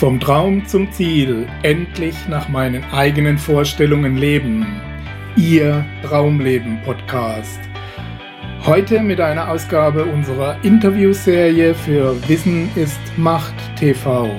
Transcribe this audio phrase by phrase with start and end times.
[0.00, 4.80] Vom Traum zum Ziel, endlich nach meinen eigenen Vorstellungen leben.
[5.36, 7.60] Ihr Traumleben Podcast.
[8.64, 14.30] Heute mit einer Ausgabe unserer Interviewserie für Wissen ist Macht TV.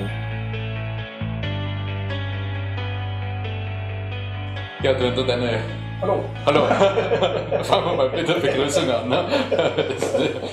[4.82, 5.60] Ja, du, du deine.
[6.00, 6.24] Hallo.
[6.44, 6.64] Hallo.
[7.62, 9.08] Fangen wir mal mit der Begrüßung an.
[9.08, 9.26] Ne?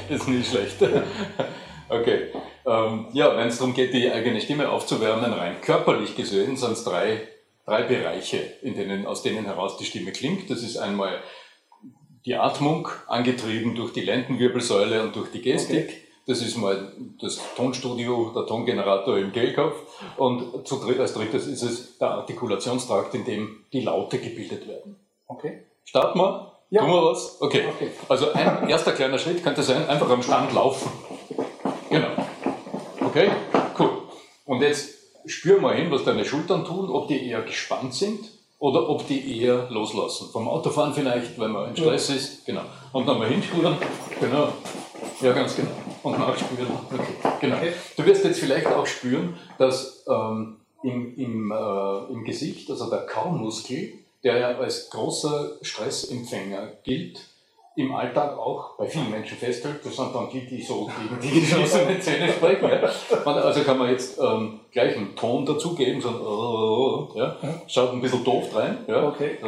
[0.08, 0.78] Das ist nicht schlecht.
[1.90, 2.28] Okay.
[2.70, 6.84] Ähm, ja, wenn es darum geht, die eigene Stimme aufzuwärmen, rein körperlich gesehen, sind es
[6.84, 7.28] drei,
[7.66, 10.52] drei Bereiche, in denen, aus denen heraus die Stimme klingt.
[10.52, 11.20] Das ist einmal
[12.26, 15.86] die Atmung, angetrieben durch die Lendenwirbelsäule und durch die Gestik.
[15.86, 16.04] Okay.
[16.28, 19.74] Das ist mal das Tonstudio, der Tongenerator im Kehlkopf.
[20.18, 24.96] Und zu dritt, als drittes ist es der Artikulationstrakt, in dem die Laute gebildet werden.
[25.26, 25.64] Okay.
[25.86, 26.52] Starten wir?
[26.70, 26.82] Ja.
[26.82, 27.42] Tun wir was?
[27.42, 27.64] Okay.
[27.68, 27.90] okay.
[28.08, 30.92] Also ein erster kleiner Schritt könnte sein, einfach am Stand laufen.
[31.90, 32.29] Genau.
[33.20, 33.32] Okay,
[33.78, 34.04] cool.
[34.46, 34.92] Und jetzt
[35.26, 39.42] spür mal hin, was deine Schultern tun, ob die eher gespannt sind oder ob die
[39.42, 40.30] eher loslassen.
[40.32, 42.16] Vom Autofahren vielleicht, wenn man im Stress ja.
[42.16, 42.46] ist.
[42.46, 42.62] Genau.
[42.94, 43.76] Und nochmal hinspüren.
[44.22, 44.54] Genau.
[45.20, 45.72] Ja, ganz genau.
[46.02, 46.72] Und nachspüren.
[46.94, 47.32] Okay.
[47.42, 47.58] Genau.
[47.98, 53.06] Du wirst jetzt vielleicht auch spüren, dass ähm, im, im, äh, im Gesicht, also der
[53.06, 57.20] Kaumuskel, der ja als großer Stressempfänger gilt,
[57.80, 59.86] im Alltag auch bei vielen Menschen festhält.
[59.86, 62.70] Das sind dann die, die so gegen die geschlossenen Zähne sprechen.
[62.70, 62.92] Ja.
[63.26, 67.38] Also kann man jetzt ähm, gleich einen Ton dazugeben, so ein ja.
[67.68, 68.80] Schaut ein bisschen doof rein.
[68.88, 69.08] Ja.
[69.08, 69.38] Okay.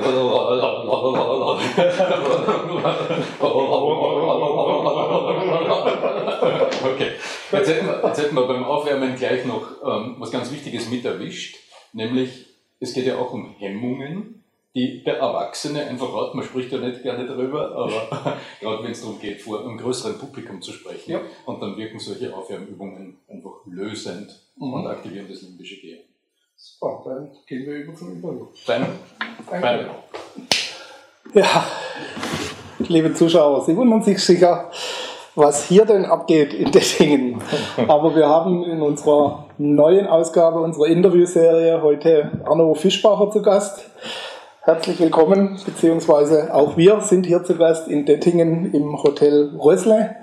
[6.84, 7.12] okay.
[7.52, 11.04] Jetzt hätten, wir, jetzt hätten wir beim Aufwärmen gleich noch ähm, was ganz Wichtiges mit
[11.04, 11.58] erwischt,
[11.92, 12.46] nämlich
[12.80, 14.41] es geht ja auch um Hemmungen
[14.74, 19.02] die der Erwachsene einfach hat, man spricht ja nicht gerne darüber, aber gerade wenn es
[19.02, 21.22] darum geht, vor einem größeren Publikum zu sprechen, ja.
[21.46, 24.74] und dann wirken solche Aufwärmübungen einfach lösend mhm.
[24.74, 26.04] und aktivieren das limbische Gehirn.
[26.56, 28.48] Super, dann gehen wir über zum Interview.
[28.68, 28.86] Dann,
[29.50, 29.90] Danke.
[31.34, 31.66] Ja,
[32.80, 34.70] liebe Zuschauer, Sie wundern sich sicher,
[35.36, 37.42] was hier denn abgeht in Dettingen.
[37.88, 43.90] Aber wir haben in unserer neuen Ausgabe unserer Interviewserie heute Arno Fischbacher zu Gast.
[44.64, 50.16] Herzlich willkommen, beziehungsweise auch wir sind hier zu Gast in Dettingen im Hotel Rösle.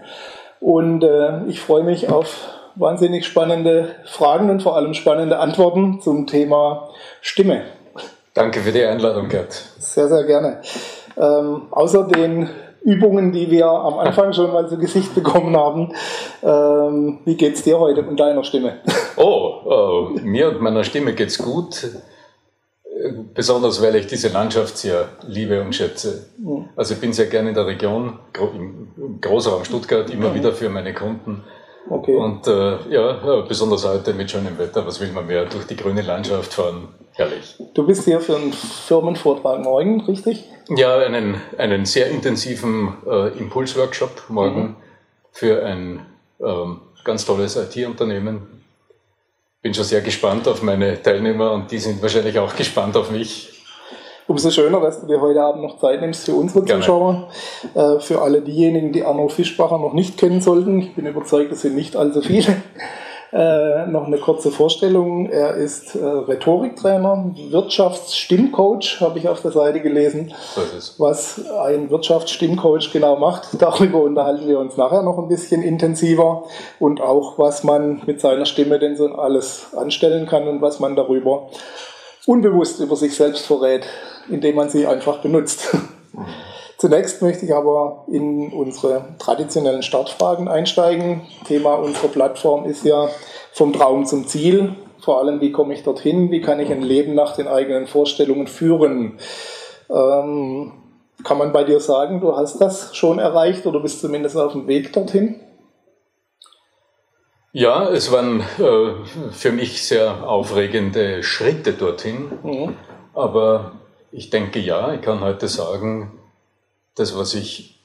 [0.60, 2.46] Und äh, ich freue mich auf
[2.76, 6.88] wahnsinnig spannende Fragen und vor allem spannende Antworten zum Thema
[7.20, 7.62] Stimme.
[8.32, 9.52] Danke für die Einladung, Gerd.
[9.80, 10.60] Sehr, sehr gerne.
[11.16, 12.48] Ähm, außer den
[12.82, 15.92] Übungen, die wir am Anfang schon mal zu Gesicht bekommen haben.
[16.44, 18.76] Ähm, wie geht's dir heute und deiner Stimme?
[19.16, 21.88] Oh, oh mir und meiner Stimme geht's gut
[23.34, 26.26] besonders weil ich diese Landschaft sehr liebe und schätze.
[26.76, 30.94] Also ich bin sehr gerne in der Region, im Großraum Stuttgart, immer wieder für meine
[30.94, 31.42] Kunden.
[31.90, 32.16] Okay.
[32.16, 35.46] Und äh, ja, besonders heute mit schönem Wetter, was will man mehr?
[35.46, 37.56] Durch die grüne Landschaft fahren, herrlich.
[37.74, 40.44] Du bist hier für einen Firmenvortrag morgen, richtig?
[40.68, 44.76] Ja, einen, einen sehr intensiven äh, Impulsworkshop morgen mhm.
[45.32, 46.06] für ein
[46.40, 48.57] ähm, ganz tolles IT-Unternehmen,
[49.68, 53.50] bin schon sehr gespannt auf meine Teilnehmer und die sind wahrscheinlich auch gespannt auf mich.
[54.26, 56.80] Umso schöner, dass du dir heute Abend noch Zeit nimmst für unsere Gerne.
[56.80, 57.28] Zuschauer.
[57.74, 60.80] Äh, für alle diejenigen, die Arno Fischbacher noch nicht kennen sollten.
[60.80, 62.56] Ich bin überzeugt, es sind nicht allzu viele.
[63.30, 65.28] Äh, noch eine kurze Vorstellung.
[65.28, 70.32] Er ist äh, Rhetoriktrainer, Wirtschaftsstimmcoach, habe ich auf der Seite gelesen.
[70.96, 76.44] Was ein Wirtschaftsstimmcoach genau macht, darüber unterhalten wir uns nachher noch ein bisschen intensiver.
[76.80, 80.96] Und auch, was man mit seiner Stimme denn so alles anstellen kann und was man
[80.96, 81.50] darüber
[82.24, 83.86] unbewusst über sich selbst verrät,
[84.30, 85.76] indem man sie einfach benutzt.
[86.78, 91.22] Zunächst möchte ich aber in unsere traditionellen Startfragen einsteigen.
[91.44, 93.08] Thema unserer Plattform ist ja
[93.52, 94.76] vom Traum zum Ziel.
[95.00, 96.30] Vor allem, wie komme ich dorthin?
[96.30, 99.18] Wie kann ich ein Leben nach den eigenen Vorstellungen führen?
[99.90, 100.72] Ähm,
[101.24, 104.68] kann man bei dir sagen, du hast das schon erreicht oder bist zumindest auf dem
[104.68, 105.40] Weg dorthin?
[107.52, 112.30] Ja, es waren äh, für mich sehr aufregende Schritte dorthin.
[112.44, 112.76] Mhm.
[113.14, 113.72] Aber
[114.12, 116.17] ich denke ja, ich kann heute sagen,
[116.98, 117.78] das, was ich,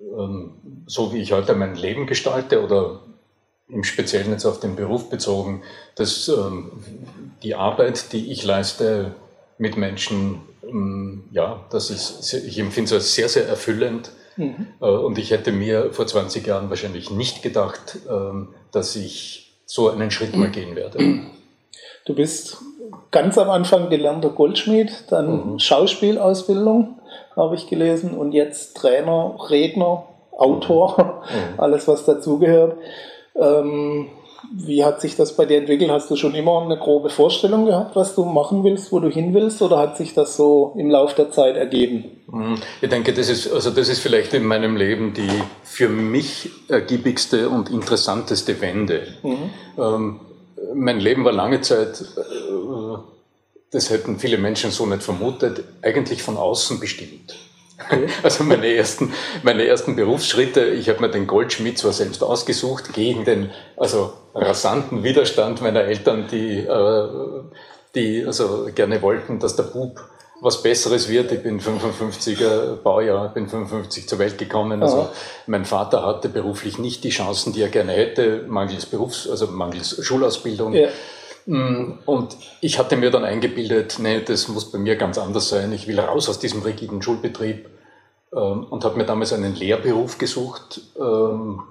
[0.00, 0.52] ähm,
[0.86, 3.00] so wie ich heute mein Leben gestalte oder
[3.68, 5.62] im Speziellen jetzt auf den Beruf bezogen,
[5.94, 6.72] dass ähm,
[7.42, 9.14] die Arbeit, die ich leiste
[9.58, 14.10] mit Menschen, ähm, ja, das ist, ich empfinde es als sehr, sehr erfüllend.
[14.36, 14.66] Mhm.
[14.80, 17.98] Äh, und ich hätte mir vor 20 Jahren wahrscheinlich nicht gedacht,
[18.72, 21.20] dass ich so einen Schritt mal gehen werde.
[22.06, 22.58] Du bist
[23.10, 25.58] ganz am Anfang gelernter Goldschmied, dann mhm.
[25.58, 26.99] Schauspielausbildung
[27.40, 31.58] habe ich gelesen, und jetzt Trainer, Redner, Autor, mhm.
[31.60, 32.76] alles was dazugehört.
[33.34, 34.08] Ähm,
[34.52, 35.90] wie hat sich das bei dir entwickelt?
[35.90, 39.34] Hast du schon immer eine grobe Vorstellung gehabt, was du machen willst, wo du hin
[39.34, 42.04] willst, oder hat sich das so im Laufe der Zeit ergeben?
[42.30, 42.56] Mhm.
[42.80, 45.28] Ich denke, das ist, also das ist vielleicht in meinem Leben die
[45.62, 49.02] für mich ergiebigste und interessanteste Wende.
[49.22, 49.50] Mhm.
[49.78, 50.20] Ähm,
[50.74, 52.96] mein Leben war lange Zeit, äh,
[53.70, 57.36] das hätten viele Menschen so nicht vermutet, eigentlich von außen bestimmt.
[58.22, 59.12] Also meine ersten,
[59.42, 65.02] meine ersten Berufsschritte, ich habe mir den Goldschmied zwar selbst ausgesucht, gegen den also rasanten
[65.02, 67.08] Widerstand meiner Eltern, die, äh,
[67.94, 70.00] die also gerne wollten, dass der Bub
[70.42, 71.32] was Besseres wird.
[71.32, 74.82] Ich bin 55er Baujahr, bin 55 zur Welt gekommen.
[74.82, 75.08] Also
[75.46, 80.02] mein Vater hatte beruflich nicht die Chancen, die er gerne hätte, mangels Berufs-, also mangels
[80.02, 80.72] Schulausbildung.
[80.72, 80.88] Ja.
[81.46, 85.72] Mm, und ich hatte mir dann eingebildet, nee, das muss bei mir ganz anders sein.
[85.72, 87.68] Ich will raus aus diesem rigiden Schulbetrieb
[88.32, 90.80] ähm, und habe mir damals einen Lehrberuf gesucht.
[90.98, 91.62] Ähm,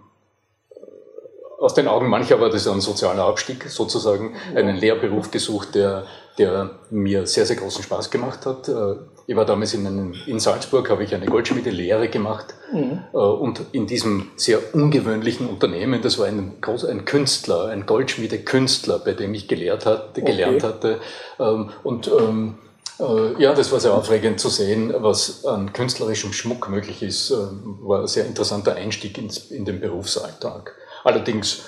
[1.60, 6.06] aus den Augen mancher war das ein sozialer Abstieg sozusagen, einen Lehrberuf gesucht, der,
[6.40, 8.68] der mir sehr, sehr großen Spaß gemacht hat.
[8.68, 8.96] Äh,
[9.28, 13.04] ich war damals in, einem, in Salzburg, habe ich eine Goldschmiede-Lehre gemacht mhm.
[13.14, 19.14] Äh, und in diesem sehr ungewöhnlichen Unternehmen, das war ein, ein Künstler, ein Goldschmiede-Künstler, bei
[19.14, 20.74] dem ich gelehrt hatte, gelernt okay.
[20.74, 21.00] hatte
[21.40, 27.02] ähm, und äh, ja, das war sehr aufregend zu sehen, was an künstlerischem Schmuck möglich
[27.02, 27.32] ist.
[27.32, 30.76] War ein sehr interessanter Einstieg in den Berufsalltag.
[31.06, 31.62] Allerdings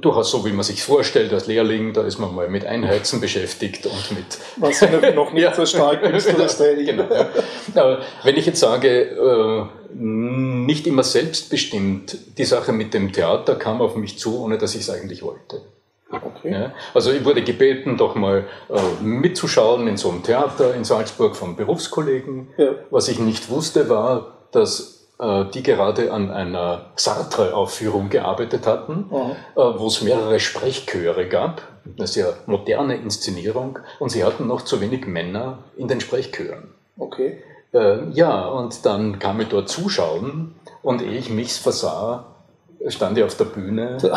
[0.00, 3.86] durchaus so, wie man sich vorstellt, als Lehrling, da ist man mal mit Einheizen beschäftigt
[3.86, 4.38] und mit.
[4.56, 4.80] Was
[5.14, 6.86] noch nicht so stark künstlerisch tätig.
[6.86, 7.06] genau,
[7.74, 7.98] ja.
[8.22, 9.64] Wenn ich jetzt sage, äh,
[9.94, 14.82] nicht immer selbstbestimmt, die Sache mit dem Theater kam auf mich zu, ohne dass ich
[14.82, 15.62] es eigentlich wollte.
[16.10, 16.52] Okay.
[16.52, 21.36] Ja, also ich wurde gebeten, doch mal äh, mitzuschauen in so einem Theater in Salzburg
[21.36, 22.48] von Berufskollegen.
[22.56, 22.76] Ja.
[22.90, 29.32] Was ich nicht wusste, war, dass die gerade an einer Sartre-Aufführung gearbeitet hatten, mhm.
[29.56, 31.62] Äh, wo es mehrere Sprechchöre gab,
[31.96, 36.74] eine sehr moderne Inszenierung, und sie hatten noch zu wenig Männer in den Sprechchören.
[36.96, 37.42] Okay.
[37.72, 42.26] Äh, ja, und dann kam ich dort zuschauen, und ehe ich mich versah,
[42.86, 43.98] stand ich auf der Bühne.
[44.02, 44.10] ja,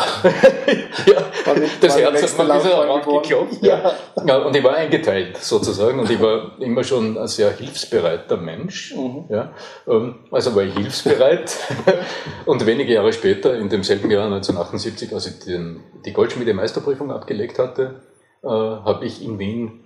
[1.80, 3.62] das Herz hat mir Wand geklopft.
[3.62, 3.92] Ja.
[4.24, 4.36] ja.
[4.38, 8.94] Und ich war eingeteilt sozusagen und ich war immer schon ein sehr hilfsbereiter Mensch.
[8.94, 9.24] Mhm.
[9.28, 9.52] Ja.
[9.86, 11.56] Ähm, also war ich hilfsbereit.
[12.46, 18.02] und wenige Jahre später, in demselben Jahr 1978, als ich den, die Goldschmiede-Meisterprüfung abgelegt hatte,
[18.42, 19.80] äh, habe ich in Wien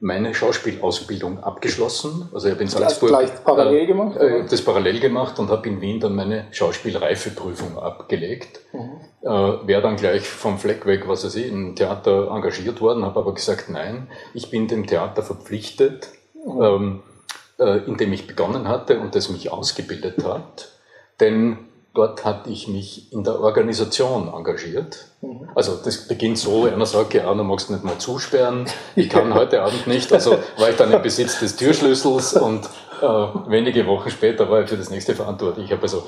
[0.00, 2.30] meine Schauspielausbildung abgeschlossen.
[2.32, 5.82] Also ich habe in Salzburg das parallel gemacht, äh, das parallel gemacht und habe in
[5.82, 8.60] Wien dann meine Schauspielreifeprüfung abgelegt.
[8.72, 9.00] Mhm.
[9.22, 13.20] Äh, Wäre dann gleich vom Fleck weg, was weiß ich, im Theater engagiert worden, habe
[13.20, 16.08] aber gesagt, nein, ich bin dem Theater verpflichtet,
[16.46, 16.62] mhm.
[16.62, 17.02] ähm,
[17.58, 20.70] äh, in dem ich begonnen hatte und das mich ausgebildet hat.
[21.20, 21.58] Denn
[21.92, 25.09] dort hatte ich mich in der Organisation engagiert.
[25.22, 25.48] Mhm.
[25.54, 29.62] Also das beginnt so, einer sagt, ja, du magst nicht mal zusperren, ich kann heute
[29.62, 30.12] Abend nicht.
[30.12, 32.66] Also war ich dann im Besitz des Türschlüssels und
[33.02, 35.66] äh, wenige Wochen später war ich für das nächste verantwortlich.
[35.66, 36.04] Ich habe also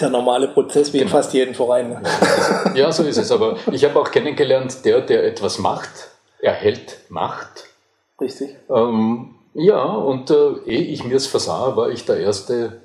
[0.00, 1.16] der normale Prozess wie in genau.
[1.16, 2.02] fast jedem Verein.
[2.74, 3.30] Ja, so ist es.
[3.30, 5.90] Aber ich habe auch kennengelernt, der, der etwas macht,
[6.40, 7.66] erhält Macht.
[8.20, 8.56] Richtig.
[8.70, 12.80] Ähm, ja, und äh, ehe ich mir es versah, war ich der erste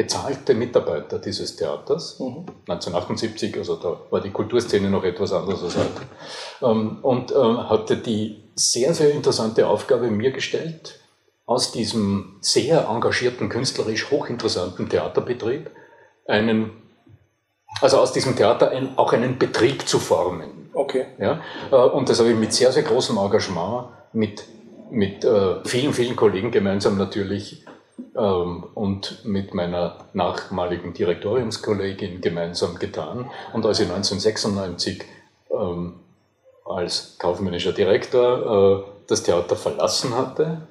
[0.00, 2.18] bezahlte Mitarbeiter dieses Theaters.
[2.20, 2.46] Mhm.
[2.66, 5.90] 1978, also da war die Kulturszene noch etwas anders als heute.
[6.62, 11.00] Ähm, und äh, hatte die sehr, sehr interessante Aufgabe mir gestellt,
[11.44, 15.70] aus diesem sehr engagierten, künstlerisch hochinteressanten Theaterbetrieb
[16.26, 16.70] einen,
[17.82, 20.70] also aus diesem Theater ein, auch einen Betrieb zu formen.
[20.72, 21.08] Okay.
[21.18, 21.42] Ja?
[21.70, 24.44] Äh, und das habe ich mit sehr, sehr großem Engagement, mit,
[24.90, 27.66] mit äh, vielen, vielen Kollegen gemeinsam natürlich
[28.14, 33.30] und mit meiner nachmaligen Direktoriumskollegin gemeinsam getan.
[33.52, 35.04] Und als ich 1996
[35.50, 36.00] ähm,
[36.64, 40.68] als kaufmännischer Direktor äh, das Theater verlassen hatte,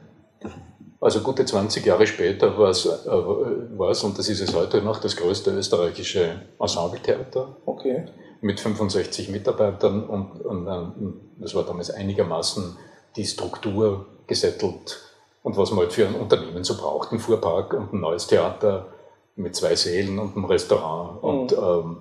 [1.02, 5.16] also gute 20 Jahre später war es, äh, und das ist es heute noch, das
[5.16, 7.56] größte österreichische Ensembletheater.
[7.66, 8.06] Okay.
[8.42, 12.78] Mit 65 Mitarbeitern und, und, und das war damals einigermaßen
[13.16, 15.09] die Struktur gesettelt
[15.44, 18.88] und was man halt für ein Unternehmen so braucht, ein Fuhrpark und ein neues Theater
[19.36, 21.30] mit zwei Sälen und einem Restaurant mhm.
[21.30, 21.98] und ähm,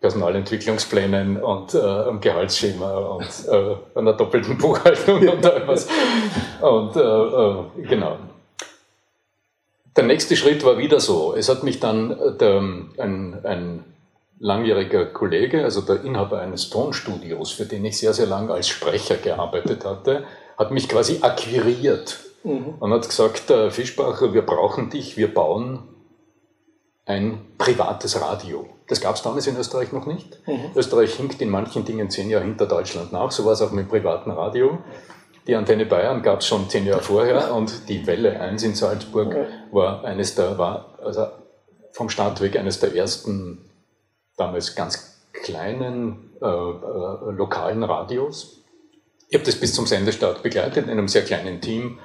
[0.00, 5.88] Personalentwicklungsplänen und äh, einem Gehaltsschema und äh, einer doppelten Buchhaltung und etwas.
[6.60, 8.18] Und äh, äh, genau.
[9.96, 11.34] Der nächste Schritt war wieder so.
[11.34, 12.58] Es hat mich dann äh, der,
[12.98, 13.84] ein, ein
[14.38, 19.16] langjähriger Kollege, also der Inhaber eines Tonstudios, für den ich sehr, sehr lange als Sprecher
[19.16, 20.24] gearbeitet hatte,
[20.58, 22.74] hat mich quasi akquiriert Mhm.
[22.78, 25.82] Und hat gesagt, Fischbacher, wir brauchen dich, wir bauen
[27.04, 28.66] ein privates Radio.
[28.88, 30.38] Das gab es damals in Österreich noch nicht.
[30.46, 30.70] Mhm.
[30.74, 33.30] Österreich hinkt in manchen Dingen zehn Jahre hinter Deutschland nach.
[33.30, 34.78] So war es auch mit dem privaten Radio.
[35.46, 39.28] Die Antenne Bayern gab es schon zehn Jahre vorher und die Welle 1 in Salzburg
[39.28, 39.46] okay.
[39.70, 41.26] war eines der, war also
[41.92, 43.70] vom Start weg eines der ersten
[44.36, 48.64] damals ganz kleinen äh, äh, lokalen Radios.
[49.28, 51.98] Ich habe das bis zum Sendestart begleitet in einem sehr kleinen Team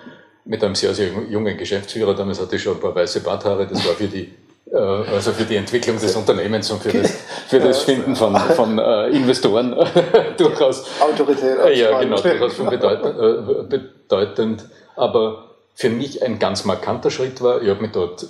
[0.46, 2.16] mit einem sehr, sehr jungen Geschäftsführer.
[2.16, 3.68] Damals hatte ich schon ein paar weiße Barthaare.
[3.68, 4.32] Das war für die
[4.72, 7.12] äh, also für die Entwicklung des Unternehmens und für das,
[7.48, 9.76] für das Finden von, von äh, Investoren
[10.38, 10.86] durchaus.
[11.00, 11.58] Autorität.
[11.76, 14.66] Ja, genau, durchaus schon bedeutend, äh, bedeutend.
[14.96, 18.26] Aber für mich ein ganz markanter Schritt war, ich habe mich dort,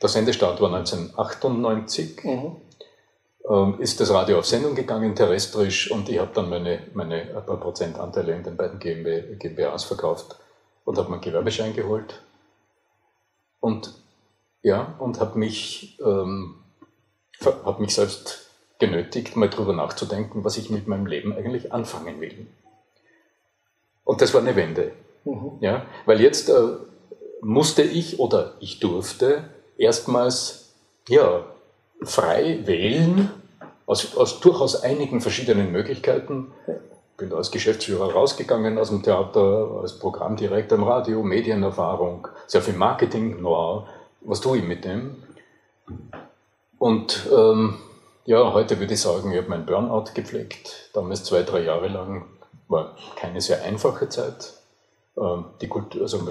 [0.00, 2.56] der Sendestart war 1998, mhm.
[3.50, 7.46] ähm, ist das Radio auf Sendung gegangen, terrestrisch, und ich habe dann meine, meine ein
[7.46, 10.36] paar Prozent Anteile in den beiden GmbHs verkauft
[10.84, 12.22] und habe meinen Gewerbeschein geholt.
[13.60, 13.94] Und
[14.62, 16.56] ja, und habe mich, ähm,
[17.44, 22.46] hab mich selbst genötigt, mal drüber nachzudenken, was ich mit meinem Leben eigentlich anfangen will.
[24.04, 24.92] Und das war eine Wende.
[25.24, 25.58] Mhm.
[25.60, 26.62] Ja, weil jetzt äh,
[27.40, 29.44] musste ich oder ich durfte
[29.76, 30.72] erstmals
[31.08, 31.44] ja,
[32.02, 33.30] frei wählen,
[33.86, 36.52] aus, aus durchaus einigen verschiedenen Möglichkeiten.
[37.22, 43.38] Bin als Geschäftsführer rausgegangen aus dem Theater, als Programmdirektor im Radio, Medienerfahrung, sehr viel Marketing,
[43.38, 43.86] Know-how
[44.24, 45.22] was tue ich mit dem?
[46.78, 47.78] Und ähm,
[48.24, 50.90] ja, heute würde ich sagen, ich habe meinen Burnout gepflegt.
[50.94, 52.26] Damals zwei, drei Jahre lang
[52.68, 54.54] war keine sehr einfache Zeit.
[55.16, 56.26] Ähm, die Kultur, also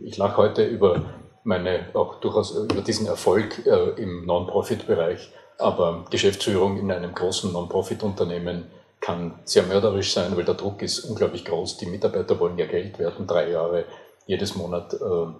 [0.00, 1.04] ich lache heute über
[1.42, 8.70] meine, auch durchaus über diesen Erfolg äh, im Non-Profit-Bereich, aber Geschäftsführung in einem großen Non-Profit-Unternehmen
[9.00, 11.78] kann sehr mörderisch sein, weil der Druck ist unglaublich groß.
[11.78, 13.84] Die Mitarbeiter wollen ja Geld, werden drei Jahre
[14.26, 15.32] jedes Monat äh,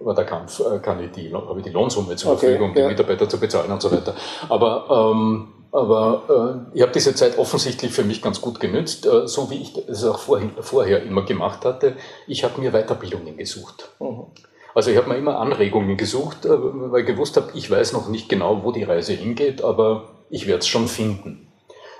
[0.00, 2.76] war der Kampf, äh, kann ich die, habe ich die Lohnsumme zur okay, Verfügung, um
[2.76, 2.82] ja.
[2.82, 4.14] die Mitarbeiter zu bezahlen und so weiter.
[4.48, 9.26] Aber, ähm, aber äh, ich habe diese Zeit offensichtlich für mich ganz gut genützt, äh,
[9.26, 11.96] so wie ich es auch vorhin, vorher immer gemacht hatte.
[12.26, 13.90] Ich habe mir Weiterbildungen gesucht.
[14.00, 14.26] Mhm.
[14.74, 18.08] Also ich habe mir immer Anregungen gesucht, äh, weil ich gewusst habe, ich weiß noch
[18.08, 21.45] nicht genau, wo die Reise hingeht, aber ich werde es schon finden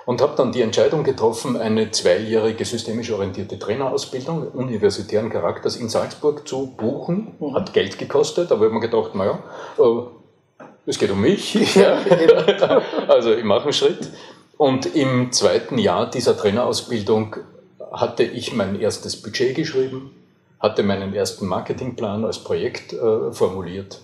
[0.07, 6.47] und habe dann die Entscheidung getroffen, eine zweijährige systemisch orientierte Trainerausbildung universitären Charakters in Salzburg
[6.47, 7.35] zu buchen.
[7.39, 7.53] Mhm.
[7.53, 9.43] Hat Geld gekostet, aber ich habe mir gedacht, naja,
[9.77, 11.55] äh, es geht um mich.
[11.75, 11.99] Ja,
[13.09, 14.09] also ich mache einen Schritt.
[14.55, 17.35] Und im zweiten Jahr dieser Trainerausbildung
[17.91, 20.11] hatte ich mein erstes Budget geschrieben,
[20.61, 23.99] hatte meinen ersten Marketingplan als Projekt äh, formuliert,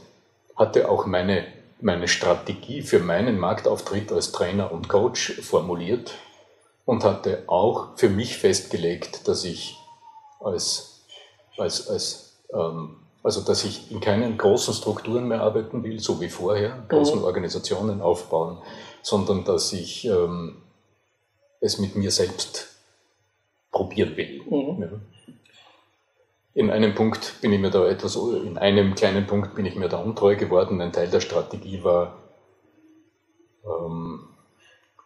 [0.57, 1.45] hatte auch meine
[1.83, 6.13] meine Strategie für meinen Marktauftritt als Trainer und Coach formuliert
[6.85, 9.77] und hatte auch für mich festgelegt, dass ich
[10.39, 11.05] als,
[11.57, 16.29] als, als ähm, also dass ich in keinen großen Strukturen mehr arbeiten will, so wie
[16.29, 17.25] vorher, großen mhm.
[17.25, 18.57] Organisationen aufbauen,
[19.01, 20.61] sondern dass ich ähm,
[21.61, 22.75] es mit mir selbst
[23.71, 24.41] probieren will.
[24.49, 24.81] Mhm.
[24.81, 24.89] Ja.
[26.55, 29.89] In einem Punkt bin ich mir da etwas, in einem kleinen Punkt bin ich mir
[29.89, 30.81] da untreu geworden.
[30.81, 32.15] Ein Teil der Strategie war,
[33.65, 34.19] ähm,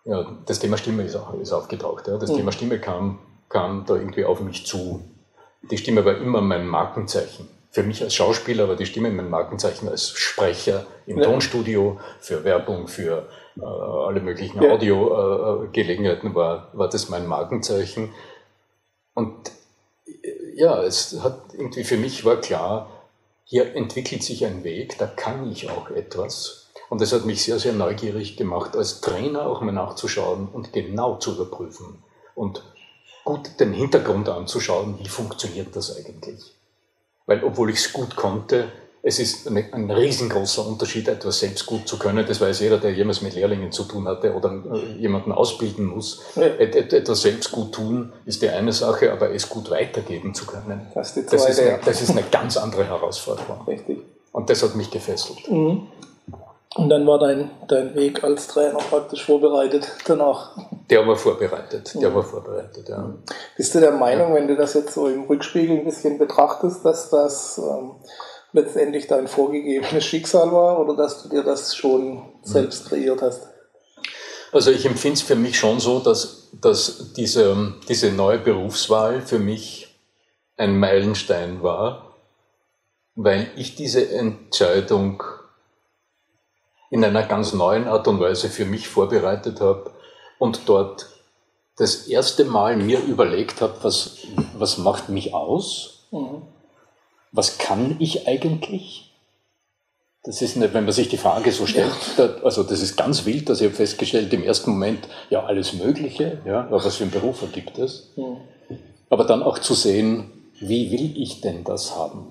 [0.04, 2.08] ja, das Thema Stimme ist, auch, ist aufgetaucht.
[2.08, 2.18] Ja.
[2.18, 2.38] Das mhm.
[2.38, 5.02] Thema Stimme kam, kam da irgendwie auf mich zu.
[5.70, 7.48] Die Stimme war immer mein Markenzeichen.
[7.72, 11.24] Für mich als Schauspieler war die Stimme mein Markenzeichen als Sprecher im ja.
[11.26, 13.28] Tonstudio, für Werbung, für
[13.58, 14.72] äh, alle möglichen ja.
[14.72, 18.14] Audiogelegenheiten äh, war, war das mein Markenzeichen.
[19.14, 19.52] Und
[20.58, 22.90] ja, es hat irgendwie für mich war klar,
[23.44, 26.70] hier entwickelt sich ein Weg, da kann ich auch etwas.
[26.90, 31.18] Und das hat mich sehr, sehr neugierig gemacht, als Trainer auch mal nachzuschauen und genau
[31.18, 32.64] zu überprüfen und
[33.24, 36.56] gut den Hintergrund anzuschauen, wie funktioniert das eigentlich.
[37.28, 38.72] Weil obwohl ich es gut konnte,
[39.04, 42.26] es ist ein riesengroßer Unterschied, etwas selbst gut zu können.
[42.28, 46.24] Das weiß jeder, der jemals mit Lehrlingen zu tun hatte oder äh, jemanden ausbilden muss.
[46.36, 51.16] Etwas selbst gut tun ist die eine Sache, aber es gut weitergeben zu können, das
[51.16, 53.66] ist, das ist, eine, das ist eine ganz andere Herausforderung.
[53.68, 54.00] Richtig.
[54.32, 55.50] Und das hat mich gefesselt.
[55.50, 55.88] Mhm.
[56.76, 60.56] Und dann war dein, dein Weg als Trainer praktisch vorbereitet danach.
[60.90, 62.16] Der war vorbereitet, der mhm.
[62.16, 63.14] war vorbereitet, ja.
[63.56, 64.36] Bist du der Meinung, ja.
[64.36, 67.92] wenn du das jetzt so im Rückspiegel ein bisschen betrachtest, dass das ähm,
[68.54, 73.48] letztendlich dein vorgegebenes Schicksal war oder dass du dir das schon selbst kreiert hast?
[74.52, 79.40] Also ich empfinde es für mich schon so, dass, dass diese, diese neue Berufswahl für
[79.40, 80.00] mich
[80.56, 82.16] ein Meilenstein war,
[83.16, 85.22] weil ich diese Entscheidung
[86.90, 89.92] in einer ganz neuen Art und Weise für mich vorbereitet habe
[90.40, 91.08] und dort
[91.76, 94.20] das erste Mal mir überlegt habe, was,
[94.58, 96.08] was macht mich aus?
[96.12, 96.42] Mhm
[97.38, 99.14] was kann ich eigentlich?
[100.24, 102.34] Das ist nicht, wenn man sich die Frage so stellt, ja.
[102.44, 106.42] also das ist ganz wild, dass ich habe festgestellt, im ersten Moment, ja, alles Mögliche,
[106.46, 108.12] ja, was für einen Beruf ergibt es?
[108.16, 108.26] Ja.
[109.10, 112.26] Aber dann auch zu sehen, wie will ich denn das haben?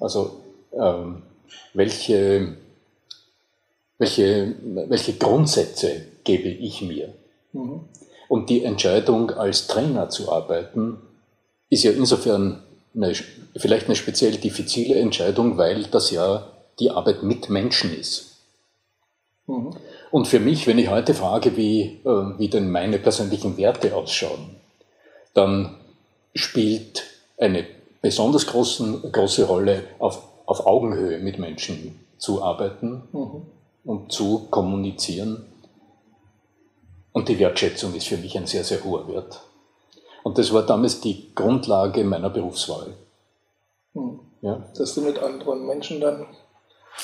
[0.00, 0.40] Also,
[0.72, 1.22] ähm,
[1.72, 2.56] welche,
[3.98, 4.56] welche,
[4.88, 7.14] welche Grundsätze gebe ich mir?
[7.52, 7.82] Mhm.
[8.28, 10.98] Und die Entscheidung, als Trainer zu arbeiten,
[11.70, 13.14] ist ja insofern eine,
[13.56, 16.46] vielleicht eine speziell diffizile Entscheidung, weil das ja
[16.78, 18.36] die Arbeit mit Menschen ist.
[19.46, 19.74] Mhm.
[20.10, 24.56] Und für mich, wenn ich heute frage, wie, äh, wie denn meine persönlichen Werte ausschauen,
[25.34, 25.76] dann
[26.34, 27.04] spielt
[27.36, 27.66] eine
[28.00, 33.42] besonders großen, große Rolle, auf, auf Augenhöhe mit Menschen zu arbeiten mhm.
[33.84, 35.44] und zu kommunizieren.
[37.12, 39.40] Und die Wertschätzung ist für mich ein sehr, sehr hoher Wert.
[40.22, 42.94] Und das war damals die Grundlage meiner Berufswahl.
[43.94, 44.20] Mhm.
[44.42, 44.64] Ja.
[44.76, 46.26] Dass du mit anderen Menschen dann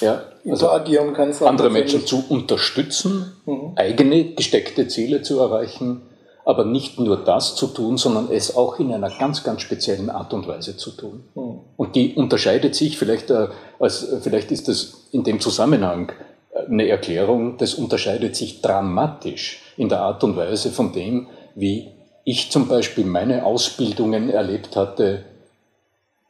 [0.01, 1.43] ja, also interagieren kannst.
[1.43, 3.73] Andere Menschen zu unterstützen, mhm.
[3.77, 6.03] eigene gesteckte Ziele zu erreichen,
[6.45, 10.35] aber nicht nur das zu tun, sondern es auch in einer ganz, ganz speziellen Art
[10.35, 11.25] und Weise zu tun.
[11.35, 11.61] Mhm.
[11.77, 13.49] Und die unterscheidet sich, vielleicht, äh,
[13.79, 16.13] als, vielleicht ist das in dem Zusammenhang
[16.53, 21.91] äh, eine Erklärung, das unterscheidet sich dramatisch in der Art und Weise von dem, wie
[22.25, 25.25] ich zum Beispiel meine Ausbildungen erlebt hatte,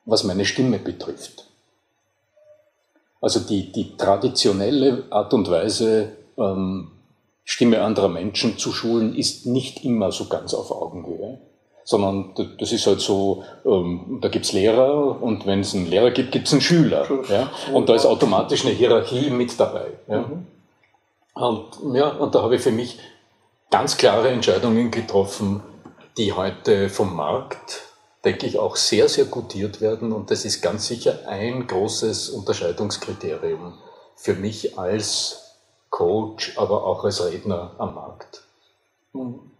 [0.04, 1.46] was meine Stimme betrifft.
[3.20, 6.90] Also die, die traditionelle Art und Weise, ähm,
[7.44, 11.38] Stimme anderer Menschen zu schulen, ist nicht immer so ganz auf Augenhöhe.
[11.86, 16.32] Sondern das ist halt so, ähm, da gibt's Lehrer und wenn es einen Lehrer gibt,
[16.32, 17.06] gibt's einen Schüler.
[17.28, 17.50] Ja?
[17.72, 19.88] Und da ist automatisch eine Hierarchie mit dabei.
[20.08, 20.20] Ja?
[20.20, 20.46] Mhm.
[21.34, 22.98] Und, ja, und da habe ich für mich
[23.70, 25.62] ganz klare Entscheidungen getroffen,
[26.16, 27.83] die heute vom Markt
[28.24, 30.12] denke ich, auch sehr, sehr gutiert werden.
[30.12, 33.74] Und das ist ganz sicher ein großes Unterscheidungskriterium
[34.16, 35.56] für mich als
[35.90, 38.42] Coach, aber auch als Redner am Markt.
[39.12, 39.50] Mhm.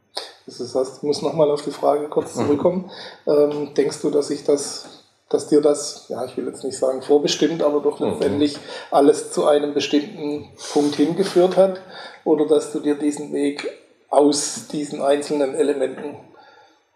[0.47, 2.41] Das heißt, ich muss nochmal auf die Frage kurz mhm.
[2.41, 2.91] zurückkommen.
[3.27, 3.33] Mhm.
[3.33, 4.87] Ähm, denkst du, dass ich das,
[5.29, 8.11] dass dir das, ja, ich will jetzt nicht sagen vorbestimmt, aber doch mhm.
[8.11, 8.61] letztendlich mhm.
[8.91, 11.81] alles zu einem bestimmten Punkt hingeführt hat?
[12.25, 13.71] Oder dass du dir diesen Weg
[14.11, 16.17] aus diesen einzelnen Elementen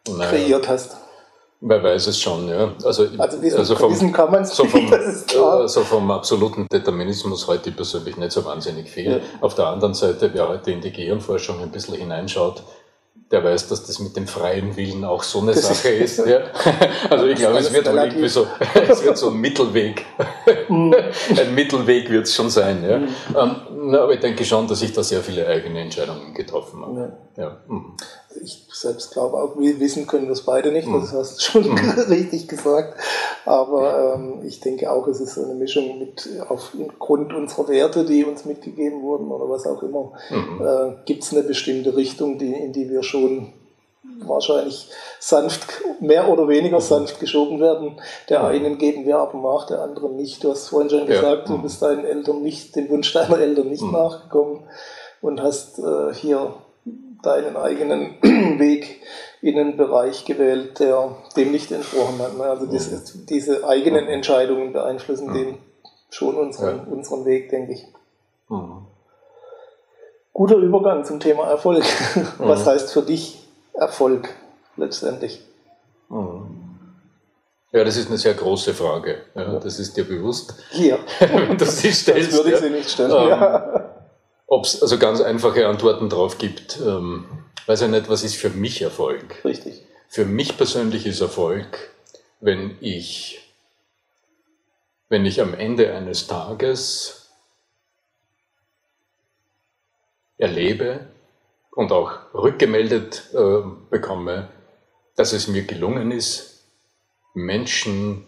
[0.09, 0.31] naja.
[0.31, 0.97] kreiert hast?
[1.61, 2.73] Wer weiß es schon, ja.
[2.85, 4.93] Also, also diesen, also vom, kann man so vom,
[5.43, 9.11] also vom absoluten Determinismus heute persönlich nicht so wahnsinnig viel.
[9.11, 9.21] Ja.
[9.41, 12.63] Auf der anderen Seite, wer heute in die Gehirnforschung ein bisschen hineinschaut,
[13.31, 16.19] der weiß, dass das mit dem freien Willen auch so eine das Sache ist.
[16.19, 16.41] Ja.
[17.11, 18.47] Also ich glaube, es wird irgendwie so,
[18.89, 20.05] es wird so ein Mittelweg.
[20.69, 20.95] Mhm.
[21.37, 22.85] ein Mittelweg wird es schon sein.
[22.89, 22.99] Ja.
[22.99, 23.09] Mhm.
[23.37, 23.57] Ähm,
[23.91, 27.13] na, aber ich denke schon, dass ich da sehr viele eigene Entscheidungen getroffen habe.
[27.37, 27.43] Ja.
[27.43, 27.57] ja.
[27.67, 27.97] Mhm.
[28.43, 31.79] Ich selbst glaube auch, wir wissen können wir es beide nicht, das hast du schon
[32.09, 32.95] richtig gesagt.
[33.47, 38.25] Aber ähm, ich denke auch, es ist so eine Mischung mit aufgrund unserer Werte, die
[38.25, 40.13] uns mitgegeben wurden oder was auch immer.
[40.31, 40.61] Mhm.
[40.61, 43.53] Äh, Gibt es eine bestimmte Richtung, die, in die wir schon
[44.21, 45.67] wahrscheinlich sanft,
[46.01, 48.01] mehr oder weniger sanft geschoben werden.
[48.29, 50.43] Der einen geben wir aber nach, der anderen nicht.
[50.43, 51.55] Du hast vorhin schon gesagt, ja.
[51.55, 53.93] du bist deinen Eltern nicht, dem Wunsch deiner Eltern nicht mhm.
[53.93, 54.61] nachgekommen
[55.21, 56.55] und hast äh, hier
[57.23, 58.17] deinen eigenen
[58.59, 59.01] Weg
[59.41, 62.37] in einen Bereich gewählt, der dem nicht entsprochen hat.
[62.37, 62.45] Ne?
[62.45, 62.71] Also mhm.
[62.71, 64.11] diese, diese, eigenen mhm.
[64.11, 65.35] Entscheidungen beeinflussen mhm.
[65.35, 65.59] den
[66.11, 67.87] schon unseren, unseren Weg, denke ich.
[70.33, 71.85] Guter Übergang zum Thema Erfolg.
[72.39, 74.29] Was heißt für dich Erfolg
[74.77, 75.43] letztendlich?
[76.11, 79.19] Ja, das ist eine sehr große Frage.
[79.35, 80.55] Ja, das ist dir bewusst.
[80.73, 80.99] Ja.
[81.59, 83.11] das, ist, das würde ich sie nicht stellen.
[83.11, 83.98] Ähm, ja.
[84.51, 87.27] Ob es also ganz einfache Antworten drauf gibt, ähm,
[87.67, 89.45] weiß ich nicht, was ist für mich Erfolg?
[89.45, 89.83] Richtig.
[90.09, 91.91] Für mich persönlich ist Erfolg,
[92.41, 93.41] wenn ich,
[95.11, 97.29] wenn ich am Ende eines Tages
[100.39, 101.09] erlebe
[101.73, 104.49] und auch rückgemeldet äh, bekomme,
[105.15, 106.65] dass es mir gelungen ist,
[107.35, 108.25] Menschen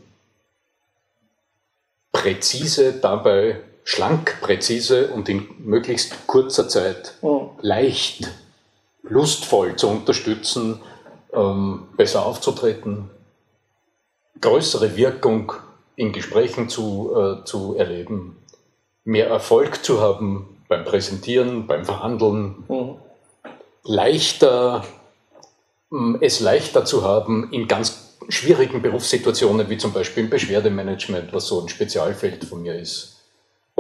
[2.13, 7.51] präzise dabei schlank, präzise und in möglichst kurzer Zeit mhm.
[7.61, 8.31] leicht,
[9.03, 10.81] lustvoll zu unterstützen,
[11.33, 13.11] ähm, besser aufzutreten,
[14.41, 15.53] größere Wirkung
[15.97, 18.37] in Gesprächen zu, äh, zu erleben,
[19.05, 22.95] mehr Erfolg zu haben beim Präsentieren, beim Verhandeln, mhm.
[23.83, 24.85] leichter,
[25.91, 31.49] ähm, es leichter zu haben in ganz schwierigen Berufssituationen, wie zum Beispiel im Beschwerdemanagement, was
[31.49, 33.20] so ein Spezialfeld von mir ist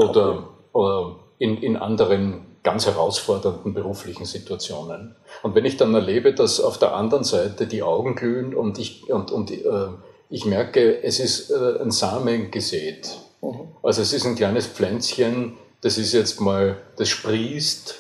[0.08, 5.16] oder, oder in, in anderen ganz herausfordernden beruflichen Situationen.
[5.42, 9.10] Und wenn ich dann erlebe, dass auf der anderen Seite die Augen glühen und ich,
[9.10, 9.88] und, und, äh,
[10.28, 13.68] ich merke, es ist äh, ein Samen gesät Mhm.
[13.82, 17.94] Also es ist ein kleines Pflänzchen, das ist jetzt mal, das sprießt,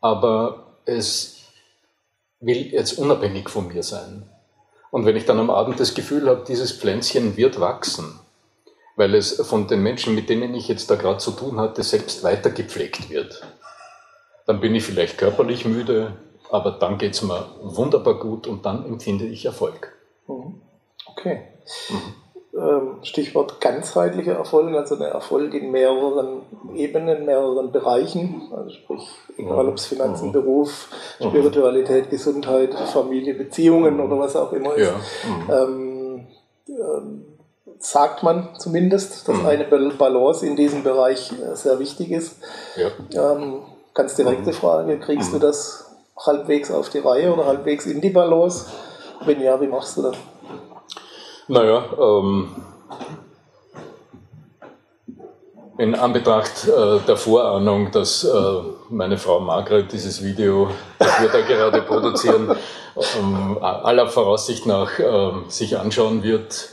[0.00, 1.38] aber es
[2.40, 4.28] will jetzt unabhängig von mir sein.
[4.90, 8.20] Und wenn ich dann am Abend das Gefühl habe, dieses Pflänzchen wird wachsen,
[8.96, 12.24] weil es von den Menschen, mit denen ich jetzt da gerade zu tun hatte, selbst
[12.24, 13.42] weiter gepflegt wird,
[14.46, 16.14] dann bin ich vielleicht körperlich müde,
[16.50, 19.92] aber dann geht es mir wunderbar gut und dann empfinde ich Erfolg.
[20.26, 20.62] Mhm.
[21.06, 21.42] Okay.
[21.90, 22.58] Mhm.
[22.58, 26.40] Ähm, Stichwort ganzheitlicher Erfolg, also der Erfolg in mehreren
[26.74, 29.06] Ebenen, mehreren Bereichen, also sprich,
[29.36, 30.32] egal ob es Finanzen, mhm.
[30.32, 30.88] Beruf,
[31.20, 31.28] mhm.
[31.28, 34.90] Spiritualität, Gesundheit, Familie, Beziehungen oder was auch immer ist.
[35.48, 35.64] Ja.
[35.64, 36.28] Ähm,
[36.68, 37.35] ähm,
[37.78, 42.36] sagt man zumindest, dass eine Balance in diesem Bereich äh, sehr wichtig ist.
[42.76, 43.32] Ja.
[43.32, 43.62] Ähm,
[43.94, 45.86] ganz direkte Frage, kriegst du das
[46.18, 48.66] halbwegs auf die Reihe oder halbwegs in die Balance?
[49.24, 50.16] Wenn ja, wie machst du das?
[51.48, 52.48] Naja, ähm,
[55.78, 58.30] in Anbetracht äh, der Vorahnung, dass äh,
[58.88, 62.56] meine Frau Margret dieses Video, das wir da gerade produzieren,
[63.18, 66.70] ähm, aller Voraussicht nach äh, sich anschauen wird,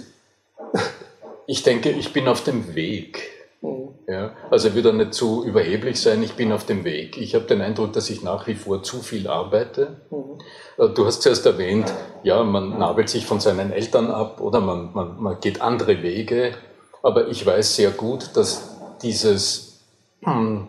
[1.47, 3.29] ich denke, ich bin auf dem Weg.
[3.61, 3.89] Mhm.
[4.07, 7.17] Ja, also ich will da nicht zu überheblich sein, ich bin auf dem Weg.
[7.17, 10.01] Ich habe den Eindruck, dass ich nach wie vor zu viel arbeite.
[10.11, 10.39] Mhm.
[10.77, 11.91] Äh, du hast zuerst erwähnt,
[12.23, 16.53] ja, man nabelt sich von seinen Eltern ab oder man, man, man geht andere Wege.
[17.01, 19.85] Aber ich weiß sehr gut, dass dieses,
[20.23, 20.67] hm,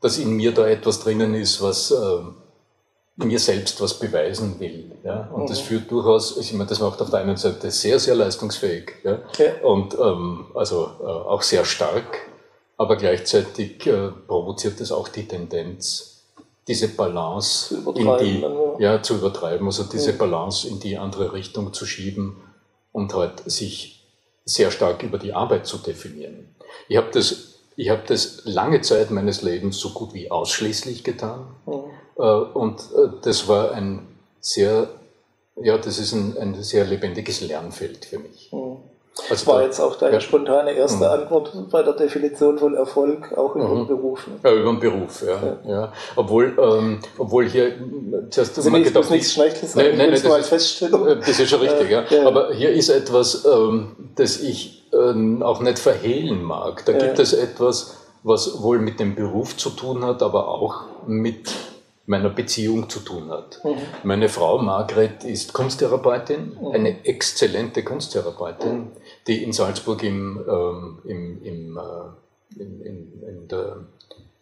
[0.00, 1.94] dass in mir da etwas drinnen ist, was äh,
[3.16, 4.92] mir selbst was beweisen will.
[5.04, 5.28] Ja?
[5.32, 5.46] Und mhm.
[5.46, 9.20] das führt durchaus, ich meine, das macht auf der einen Seite sehr, sehr leistungsfähig ja?
[9.38, 9.62] ja.
[9.62, 12.18] und ähm, also äh, auch sehr stark,
[12.76, 16.24] aber gleichzeitig äh, provoziert es auch die Tendenz,
[16.66, 20.16] diese Balance in die, ja, zu übertreiben, also diese ja.
[20.16, 22.42] Balance in die andere Richtung zu schieben
[22.90, 24.06] und halt sich
[24.44, 26.54] sehr stark über die Arbeit zu definieren.
[26.88, 31.46] Ich habe das, ich habe das lange Zeit meines Lebens so gut wie ausschließlich getan
[31.66, 31.84] ja.
[32.16, 34.06] Äh, und äh, das war ein
[34.40, 34.88] sehr,
[35.56, 38.50] ja, das ist ein, ein sehr lebendiges Lernfeld für mich.
[38.52, 38.76] Ja.
[39.30, 40.20] Also war jetzt auch deine ja.
[40.20, 41.22] spontane erste mhm.
[41.22, 43.78] Antwort bei der Definition von Erfolg, auch über mhm.
[43.78, 44.26] den Beruf.
[44.26, 44.34] Ne?
[44.42, 45.40] Ja, über den Beruf, ja.
[45.40, 45.58] ja.
[45.72, 45.92] ja.
[46.16, 47.74] Obwohl, ähm, obwohl hier
[48.30, 51.60] zuerst also nicht, gedacht, nichts Schlechtes sagen, nein, nein, nein, das, ist, das ist schon
[51.66, 52.04] richtig, ja.
[52.26, 56.84] Aber hier ist etwas, ähm, das ich ähm, auch nicht verhehlen mag.
[56.84, 61.52] Da gibt es etwas, was wohl mit dem Beruf zu tun hat, aber auch mit
[62.06, 63.60] meiner Beziehung zu tun hat.
[63.64, 63.76] Mhm.
[64.02, 66.72] Meine Frau Margret ist Kunsttherapeutin, mhm.
[66.72, 68.88] eine exzellente Kunsttherapeutin,
[69.26, 73.76] die in Salzburg im, ähm, im, im, äh, in, in, in, der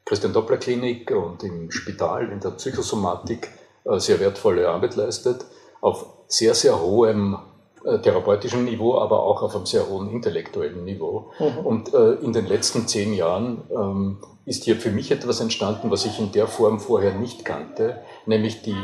[0.04, 3.48] Christian Doppler Klinik und im Spital in der Psychosomatik
[3.84, 5.44] äh, sehr wertvolle Arbeit leistet,
[5.80, 7.38] auf sehr, sehr hohem
[7.84, 11.30] äh, therapeutischen Niveau, aber auch auf einem sehr hohen intellektuellen Niveau.
[11.38, 11.58] Mhm.
[11.66, 16.04] Und äh, in den letzten zehn Jahren ähm, ist hier für mich etwas entstanden, was
[16.04, 18.76] ich in der Form vorher nicht kannte, nämlich die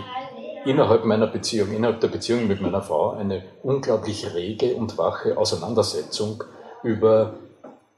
[0.65, 6.45] innerhalb meiner Beziehung, innerhalb der Beziehung mit meiner Frau eine unglaublich rege und wache Auseinandersetzung
[6.83, 7.35] über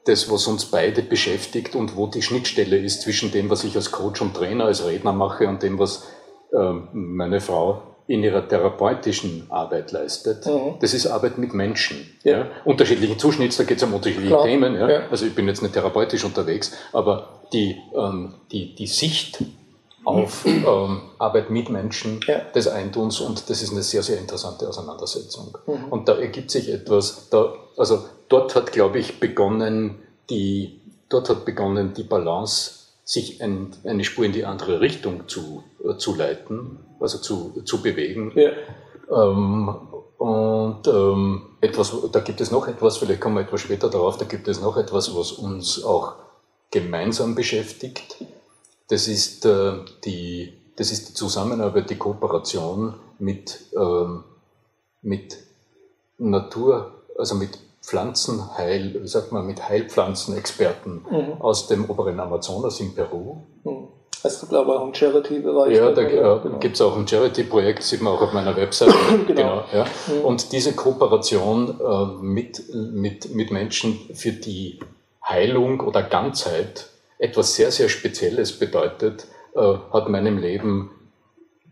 [0.05, 3.91] das, was uns beide beschäftigt und wo die Schnittstelle ist zwischen dem, was ich als
[3.91, 6.07] Coach und Trainer, als Redner mache und dem, was
[6.53, 10.45] äh, meine Frau in ihrer therapeutischen Arbeit leistet.
[10.45, 10.75] Mhm.
[10.81, 12.13] Das ist Arbeit mit Menschen.
[12.25, 12.39] Ja.
[12.39, 12.47] ja.
[12.65, 14.45] Unterschiedlichen Zuschnitts, da geht es um unterschiedliche Klar.
[14.45, 14.75] Themen.
[14.75, 14.91] Ja.
[14.91, 15.03] ja.
[15.13, 19.39] Also ich bin jetzt nicht therapeutisch unterwegs, aber die, ähm, die, die Sicht
[20.05, 22.41] auf ähm, Arbeit mit Menschen ja.
[22.53, 25.57] des Eintuns und das ist eine sehr, sehr interessante Auseinandersetzung.
[25.69, 25.85] Mhm.
[25.91, 31.45] Und da ergibt sich etwas, da, also dort hat, glaube ich, begonnen, die, dort hat
[31.45, 32.80] begonnen, die Balance
[33.11, 37.83] sich ein, eine Spur in die andere Richtung zu, äh, zu leiten, also zu, zu
[37.83, 38.31] bewegen.
[38.37, 38.53] Ja.
[39.11, 39.69] Ähm,
[40.17, 44.27] und ähm, etwas, da gibt es noch etwas, vielleicht kommen wir etwas später darauf, da
[44.27, 46.15] gibt es noch etwas, was uns auch
[46.71, 48.25] gemeinsam beschäftigt.
[48.87, 49.73] Das ist, äh,
[50.05, 54.23] die, das ist die Zusammenarbeit, die Kooperation mit, ähm,
[55.03, 55.37] mit
[56.17, 61.41] Natur, also mit Pflanzenheil, wie sagt man, mit Heilpflanzenexperten mhm.
[61.41, 63.39] aus dem oberen Amazonas in Peru.
[63.65, 63.89] Mhm.
[64.23, 65.77] Hast du, glaube ich, auch einen Charity-Bereich?
[65.77, 66.59] Ja, da genau.
[66.59, 68.93] gibt es auch ein Charity-Projekt, sieht man auch auf meiner Website.
[69.27, 69.27] genau.
[69.27, 69.87] genau ja.
[70.09, 70.25] Mhm.
[70.25, 74.79] Und diese Kooperation äh, mit, mit, mit Menschen, für die
[75.27, 76.87] Heilung oder Ganzheit
[77.19, 80.91] etwas sehr, sehr Spezielles bedeutet, äh, hat meinem Leben,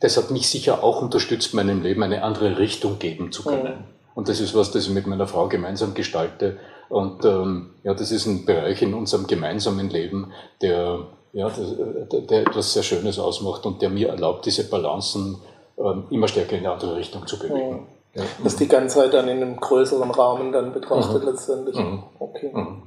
[0.01, 3.79] das hat mich sicher auch unterstützt, meinem Leben eine andere Richtung geben zu können.
[3.79, 3.98] Mhm.
[4.19, 6.57] Und das ist was, das ich mit meiner Frau gemeinsam gestalte.
[6.89, 12.41] Und ähm, ja, das ist ein Bereich in unserem gemeinsamen Leben, der, ja, der, der
[12.41, 15.41] etwas sehr Schönes ausmacht und der mir erlaubt, diese Balancen
[15.79, 17.87] ähm, immer stärker in eine andere Richtung zu bewegen.
[18.15, 18.25] Ja.
[18.43, 21.29] Dass die Ganzheit dann in einem größeren Rahmen dann betrachtet mhm.
[21.29, 21.77] letztendlich.
[21.77, 22.03] Mhm.
[22.19, 22.51] Okay.
[22.53, 22.83] Mhm.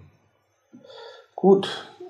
[1.33, 1.69] Gut.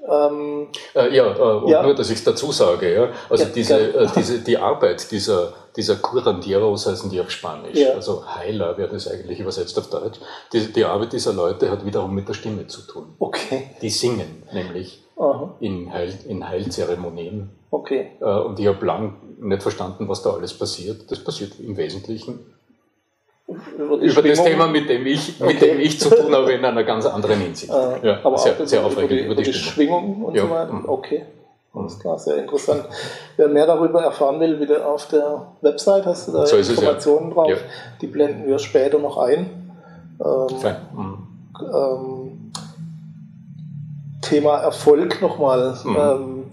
[0.10, 2.92] Ähm, äh, ja, äh, ja, nur, dass ich es dazu sage.
[2.92, 3.10] Ja?
[3.30, 7.94] Also ja, diese, äh, diese, die Arbeit dieser, dieser Curanderos heißen die auf Spanisch, ja.
[7.94, 10.20] also Heiler wäre das eigentlich übersetzt auf Deutsch.
[10.54, 13.16] Die, die Arbeit dieser Leute hat wiederum mit der Stimme zu tun.
[13.20, 13.70] Okay.
[13.82, 15.04] Die singen nämlich
[15.60, 17.50] in, Heil, in Heilzeremonien.
[17.70, 18.12] Okay.
[18.20, 21.10] Äh, und ich habe lang nicht verstanden, was da alles passiert.
[21.10, 22.40] Das passiert im Wesentlichen
[23.78, 25.54] über, über das Thema, mit dem, ich, okay.
[25.54, 27.72] mit dem ich zu tun habe, in einer ganz anderen Hinsicht.
[27.72, 29.12] Äh, ja, aber sehr, sehr aufregend.
[29.12, 30.44] Über die, über die, Schwingung und ja.
[30.44, 30.84] so weiter.
[30.88, 31.26] Okay.
[31.74, 32.84] Alles klar, sehr interessant.
[33.38, 37.30] Wer mehr darüber erfahren will, wieder auf der Website hast du da so Informationen es,
[37.30, 37.34] ja.
[37.34, 37.50] drauf.
[37.50, 37.58] Ja.
[38.02, 39.50] Die blenden wir später noch ein.
[40.24, 40.48] Ähm,
[40.94, 41.28] mhm.
[41.74, 42.52] ähm,
[44.22, 45.78] Thema Erfolg nochmal.
[45.84, 45.98] Mhm.
[45.98, 46.44] Ähm,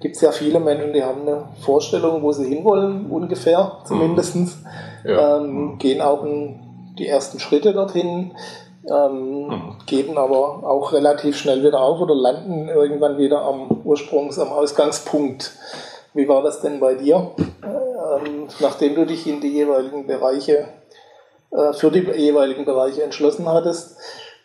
[0.00, 4.36] Gibt es ja viele Menschen, die haben eine Vorstellung, wo sie hinwollen, ungefähr zumindest.
[4.36, 4.50] Mhm.
[5.04, 5.38] Ja.
[5.38, 6.60] Ähm, gehen auch in
[6.98, 8.32] die ersten Schritte dorthin,
[8.90, 9.76] ähm, mhm.
[9.86, 15.52] geben aber auch relativ schnell wieder auf oder landen irgendwann wieder am Ursprungs-, am Ausgangspunkt.
[16.14, 20.68] Wie war das denn bei dir, ähm, nachdem du dich in die jeweiligen Bereiche,
[21.50, 23.98] äh, für die jeweiligen Bereiche entschlossen hattest?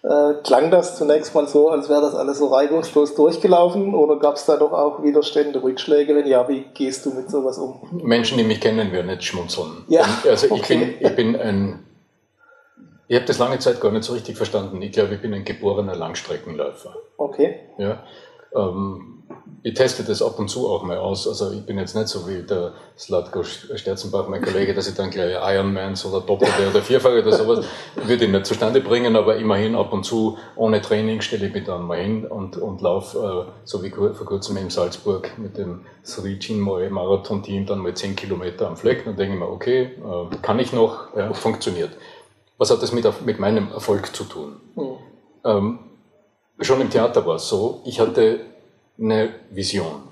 [0.04, 4.36] Äh, klang das zunächst mal so, als wäre das alles so reibungslos durchgelaufen oder gab
[4.36, 6.16] es da doch auch Widerstände, Rückschläge?
[6.16, 7.80] Wenn ja, wie gehst du mit sowas um?
[8.04, 9.86] Menschen, die mich kennen, werden nicht schmunzeln.
[9.88, 10.96] Ja, also ich, okay.
[11.00, 11.86] bin, ich bin ein,
[13.12, 14.82] ich habe das lange Zeit gar nicht so richtig verstanden.
[14.82, 16.96] Ich glaube, ich bin ein geborener Langstreckenläufer.
[17.18, 17.60] Okay.
[17.78, 18.06] Ja,
[18.56, 19.24] ähm,
[19.64, 21.28] ich teste das ab und zu auch mal aus.
[21.28, 25.10] Also ich bin jetzt nicht so wie der Slatko Sterzenbach, mein Kollege, dass ich dann
[25.10, 29.76] gleich Ironmans oder Doppelte oder Vierfache oder sowas würde ich nicht zustande bringen, aber immerhin
[29.76, 33.52] ab und zu ohne Training stelle ich mich dann mal hin und, und laufe, äh,
[33.66, 38.78] so wie vor kurzem in Salzburg mit dem Srijin Marathon-Team dann mal 10 Kilometer am
[38.78, 39.04] Fleck.
[39.04, 41.92] Dann denke ich mir, okay, äh, kann ich noch, ja, funktioniert.
[42.62, 44.62] Was hat das mit, mit meinem Erfolg zu tun?
[44.76, 44.98] Mhm.
[45.44, 45.80] Ähm,
[46.60, 48.42] schon im Theater war es so, ich hatte
[49.00, 50.04] eine Vision.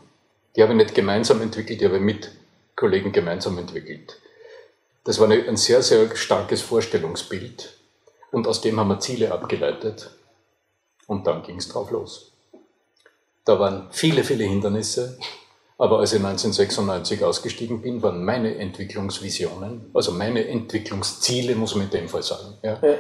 [0.56, 2.32] Die habe ich nicht gemeinsam entwickelt, die habe ich mit
[2.76, 4.20] Kollegen gemeinsam entwickelt.
[5.04, 7.78] Das war eine, ein sehr, sehr starkes Vorstellungsbild
[8.32, 10.10] und aus dem haben wir Ziele abgeleitet
[11.06, 12.32] und dann ging es drauf los.
[13.46, 15.20] Da waren viele, viele Hindernisse,
[15.80, 21.92] aber als ich 1996 ausgestiegen bin, waren meine Entwicklungsvisionen, also meine Entwicklungsziele, muss man in
[21.92, 22.96] dem Fall sagen, ja, ja.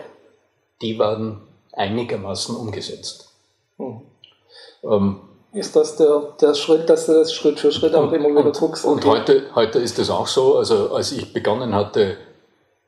[0.81, 1.41] die waren
[1.73, 3.33] einigermaßen umgesetzt.
[3.77, 4.01] Mhm.
[4.83, 5.19] Ähm,
[5.51, 8.85] ist das der, der Schritt, dass du das Schritt für Schritt auch immer wieder guckst.
[8.85, 12.17] Und, und heute, heute ist es auch so, also als ich begonnen hatte,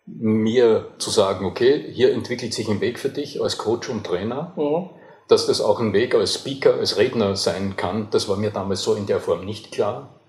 [0.05, 4.53] mir zu sagen, okay, hier entwickelt sich ein Weg für dich als Coach und Trainer,
[4.55, 4.89] mhm.
[5.31, 8.83] Dass das auch ein Weg als Speaker, als Redner sein kann, das war mir damals
[8.83, 10.19] so in der Form nicht klar.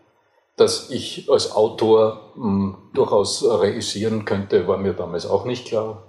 [0.57, 6.05] Dass ich als Autor mh, hm, durchaus reüssieren könnte, war mir damals auch nicht klar.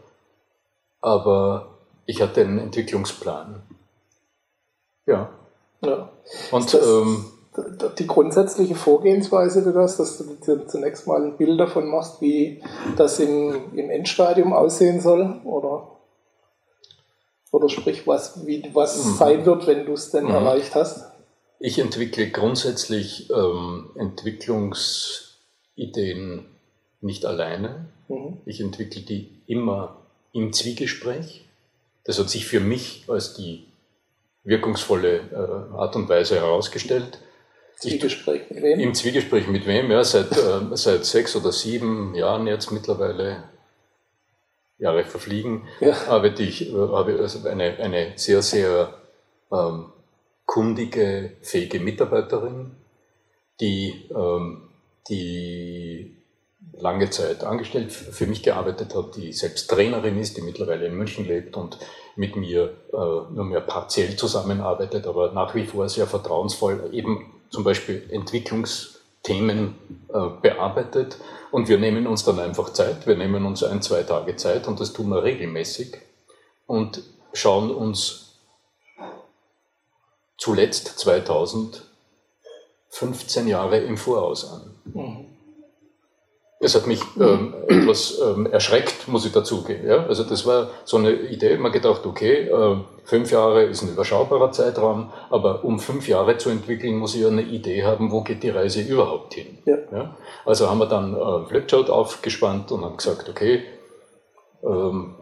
[1.02, 3.64] Aber ich hatte einen Entwicklungsplan.
[5.08, 5.30] Ja.
[5.82, 6.10] Ja.
[6.52, 7.26] Und ähm,
[7.98, 12.62] die grundsätzliche Vorgehensweise du das, dass du dir zunächst mal ein Bild davon machst, wie
[12.96, 15.93] das im, im Endstadium aussehen soll, oder?
[17.54, 19.14] Oder sprich, was, wie, was mhm.
[19.14, 20.32] sein wird, wenn du es denn mhm.
[20.32, 21.12] erreicht hast?
[21.60, 26.48] Ich entwickle grundsätzlich ähm, Entwicklungsideen
[27.02, 27.90] nicht alleine.
[28.08, 28.40] Mhm.
[28.48, 30.02] Ich entwickle die immer
[30.34, 31.48] im Zwiegespräch.
[32.06, 33.68] Das hat sich für mich als die
[34.44, 37.20] wirkungsvolle äh, Art und Weise herausgestellt.
[37.78, 38.80] Zwiegespräch mit wem?
[38.80, 43.44] Im Zwiegespräch mit wem, ja, seit, äh, seit sechs oder sieben Jahren jetzt mittlerweile,
[44.84, 45.96] Jahre verfliegen, ja.
[46.10, 48.94] arbeite ich, habe also eine, eine sehr, sehr
[49.52, 49.86] ähm,
[50.46, 52.72] kundige, fähige Mitarbeiterin,
[53.62, 54.70] die, ähm,
[55.10, 56.18] die
[56.74, 61.26] lange Zeit angestellt für mich gearbeitet hat, die selbst Trainerin ist, die mittlerweile in München
[61.26, 61.78] lebt und
[62.16, 62.96] mit mir äh,
[63.34, 68.93] nur mehr partiell zusammenarbeitet, aber nach wie vor sehr vertrauensvoll eben zum Beispiel Entwicklungsthemen
[69.30, 71.18] äh, bearbeitet.
[71.52, 74.80] Und wir nehmen uns dann einfach Zeit, wir nehmen uns ein, zwei Tage Zeit und
[74.80, 75.98] das tun wir regelmäßig
[76.68, 78.40] und schauen uns
[80.38, 81.84] zuletzt 2000
[82.94, 84.76] 15 Jahre im Voraus an.
[84.86, 85.33] Mhm.
[86.64, 89.86] Es hat mich ähm, etwas ähm, erschreckt, muss ich dazugeben.
[89.86, 90.06] Ja?
[90.06, 94.52] Also das war so eine Idee, man gedacht, okay, äh, fünf Jahre ist ein überschaubarer
[94.52, 98.44] Zeitraum, aber um fünf Jahre zu entwickeln, muss ich ja eine Idee haben, wo geht
[98.44, 99.58] die Reise überhaupt hin.
[99.66, 99.78] Ja.
[99.92, 100.16] Ja?
[100.46, 103.64] Also haben wir dann äh, Flipchart aufgespannt und haben gesagt, okay,
[104.64, 105.16] ähm,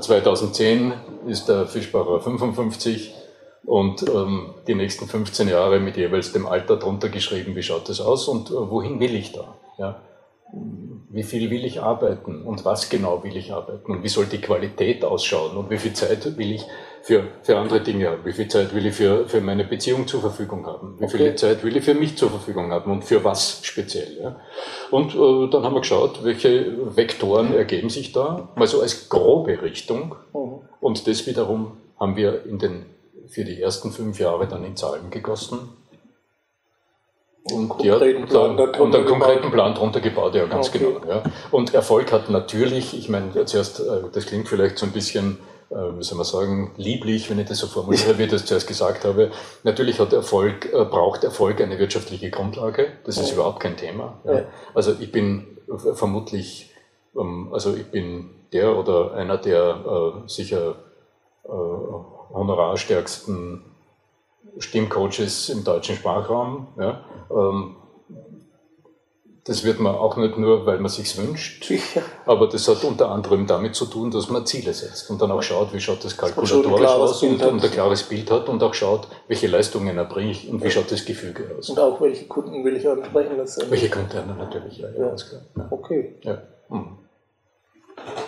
[0.00, 0.92] 2010
[1.26, 3.14] ist der Fischbacher 55
[3.64, 8.00] und ähm, die nächsten 15 Jahre mit jeweils dem Alter drunter geschrieben, wie schaut das
[8.00, 9.54] aus und äh, wohin will ich da?
[9.78, 10.02] Ja?
[11.10, 14.40] wie viel will ich arbeiten und was genau will ich arbeiten und wie soll die
[14.40, 16.64] Qualität ausschauen und wie viel Zeit will ich
[17.02, 20.20] für, für andere Dinge haben, wie viel Zeit will ich für, für meine Beziehung zur
[20.20, 23.60] Verfügung haben, wie viel Zeit will ich für mich zur Verfügung haben und für was
[23.62, 24.18] speziell.
[24.20, 24.40] Ja.
[24.90, 29.60] Und äh, dann haben wir geschaut, welche Vektoren ergeben sich da, mal so als grobe
[29.60, 30.60] Richtung mhm.
[30.80, 32.86] und das wiederum haben wir in den,
[33.28, 35.76] für die ersten fünf Jahre dann in Zahlen gegossen
[37.52, 40.78] und, ja, Plan und einen konkreten Plan drunter gebaut, ja, ganz okay.
[40.78, 41.00] genau.
[41.08, 41.22] Ja.
[41.50, 45.38] Und Erfolg hat natürlich, ich meine, zuerst, äh, das klingt vielleicht so ein bisschen,
[45.70, 48.66] äh, wie soll man sagen, lieblich, wenn ich das so formuliere, wie ich das zuerst
[48.66, 49.30] gesagt habe.
[49.62, 52.86] Natürlich hat Erfolg, äh, braucht Erfolg eine wirtschaftliche Grundlage.
[53.04, 53.34] Das ist ja.
[53.34, 54.20] überhaupt kein Thema.
[54.24, 54.44] Ja.
[54.74, 55.58] Also ich bin
[55.94, 56.70] vermutlich,
[57.16, 60.76] ähm, also ich bin der oder einer der sicher
[61.44, 63.67] honorarstärksten
[64.58, 66.68] Stimmcoaches im deutschen Sprachraum.
[66.78, 67.04] Ja.
[67.30, 67.76] Ähm,
[69.48, 71.72] das wird man auch nicht nur, weil man sich wünscht,
[72.26, 75.42] aber das hat unter anderem damit zu tun, dass man Ziele setzt und dann auch
[75.42, 79.08] schaut, wie schaut das kalkulatorisch aus und, und, ein klares Bild hat und auch schaut,
[79.26, 81.70] welche Leistungen erbringe ich und wie schaut das Gefüge aus.
[81.70, 83.38] Und auch welche Kunden will ich ansprechen.
[83.70, 85.40] Welche Kunden natürlich, ja, ja, ganz klar.
[85.56, 85.66] Ja.
[85.70, 86.16] Okay.
[86.24, 86.42] Ja.
[86.68, 86.98] Hm.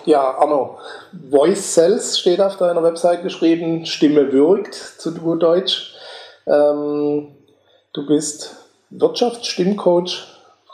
[0.07, 0.79] Ja, Arno,
[1.31, 5.90] Voice Cells steht auf deiner Website geschrieben, Stimme wirkt, zu gut Deutsch.
[6.47, 7.29] Ähm,
[7.93, 8.57] du bist
[8.91, 10.27] Wirtschaftsstimmcoach,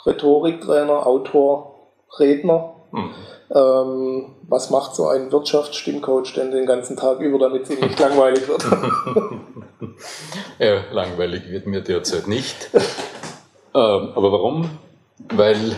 [0.04, 1.74] Rhetoriktrainer, Autor,
[2.18, 2.74] Redner.
[2.92, 3.10] Mhm.
[3.54, 7.98] Ähm, was macht so ein Wirtschaftsstimmcoach denn den ganzen Tag über, damit es ihm nicht
[7.98, 8.64] langweilig wird?
[10.58, 12.70] ja, langweilig wird mir derzeit nicht.
[12.74, 12.82] ähm,
[13.72, 14.70] aber warum?
[15.32, 15.76] Weil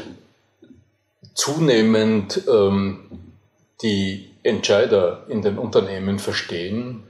[1.35, 3.11] zunehmend ähm,
[3.83, 7.05] die Entscheider in den Unternehmen verstehen,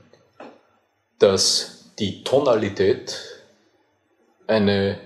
[1.19, 3.43] dass die Tonalität
[4.47, 4.99] eine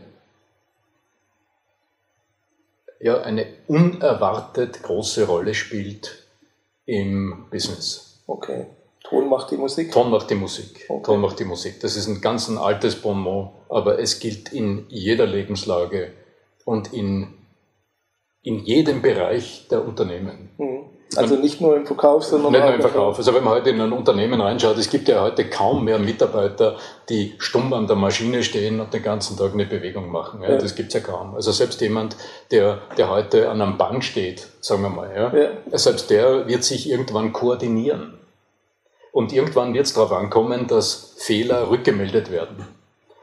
[3.01, 6.29] ja, eine unerwartet große Rolle spielt
[6.87, 8.23] im Business.
[8.27, 8.67] Okay.
[9.03, 9.91] Ton macht die Musik?
[9.91, 10.87] Ton macht die Musik.
[10.89, 11.03] Okay.
[11.03, 11.81] Ton macht die Musik.
[11.81, 16.13] Das ist ein ganz ein altes Bonmot, aber es gilt in jeder Lebenslage
[16.65, 17.35] und in,
[18.43, 20.51] in jedem Bereich der Unternehmen.
[20.59, 20.85] Mhm.
[21.17, 23.19] Also nicht nur im Verkauf, sondern nicht auch nur im Verkauf.
[23.19, 26.77] Also wenn man heute in ein Unternehmen reinschaut, es gibt ja heute kaum mehr Mitarbeiter,
[27.09, 30.43] die stumm an der Maschine stehen und den ganzen Tag eine Bewegung machen.
[30.43, 30.57] Ja, ja.
[30.59, 31.35] Das gibt's ja kaum.
[31.35, 32.17] Also selbst jemand,
[32.51, 36.89] der, der heute an einem Band steht, sagen wir mal, ja, selbst der wird sich
[36.89, 38.19] irgendwann koordinieren.
[39.13, 42.67] Und irgendwann wird es darauf ankommen, dass Fehler rückgemeldet werden.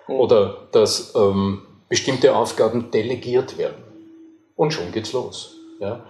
[0.08, 3.84] Oder dass ähm, bestimmte Aufgaben delegiert werden.
[4.56, 5.56] Und schon geht's los.
[5.80, 6.06] Ja?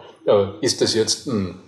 [0.62, 1.60] Ist das jetzt ein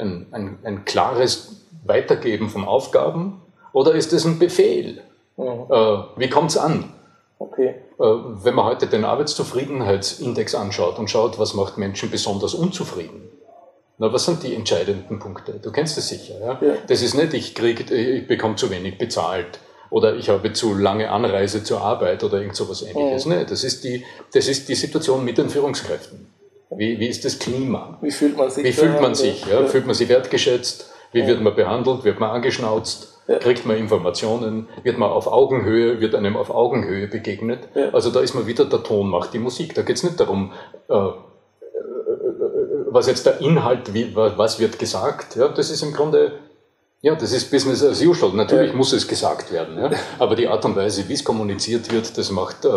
[0.00, 5.02] ein, ein, ein klares Weitergeben von Aufgaben oder ist es ein Befehl?
[5.36, 5.66] Mhm.
[5.70, 6.92] Äh, wie kommt es an?
[7.38, 7.68] Okay.
[7.98, 13.30] Äh, wenn man heute den Arbeitszufriedenheitsindex anschaut und schaut, was macht Menschen besonders unzufrieden,
[13.98, 15.60] na, was sind die entscheidenden Punkte?
[15.62, 16.40] Du kennst das sicher.
[16.40, 16.58] Ja?
[16.60, 16.74] ja.
[16.86, 19.58] Das ist nicht, ich, krieg, ich bekomme zu wenig bezahlt
[19.90, 23.26] oder ich habe zu lange Anreise zur Arbeit oder irgend sowas ähnliches.
[23.26, 23.32] Mhm.
[23.32, 26.32] Nee, das, ist die, das ist die Situation mit den Führungskräften.
[26.70, 27.98] Wie, wie ist das Klima?
[28.00, 28.64] Wie fühlt man sich?
[28.64, 29.44] Wie fühlt man sich?
[29.46, 29.66] Ja?
[29.66, 30.90] Fühlt man sich wertgeschätzt?
[31.12, 32.04] Wie wird man behandelt?
[32.04, 33.20] Wird man angeschnauzt?
[33.40, 34.68] Kriegt man Informationen?
[34.82, 37.60] Wird man auf Augenhöhe, wird einem auf Augenhöhe begegnet?
[37.92, 39.74] Also da ist man wieder, der Ton macht die Musik.
[39.74, 40.52] Da geht es nicht darum,
[40.88, 41.10] äh, äh,
[42.86, 45.36] was jetzt der Inhalt, wie, was wird gesagt.
[45.36, 46.32] Ja, das ist im Grunde
[47.02, 48.32] ja, das ist Business as usual.
[48.34, 48.76] Natürlich ja.
[48.76, 49.78] muss es gesagt werden.
[49.78, 49.90] Ja?
[50.18, 52.68] Aber die Art und Weise, wie es kommuniziert wird, das macht, äh,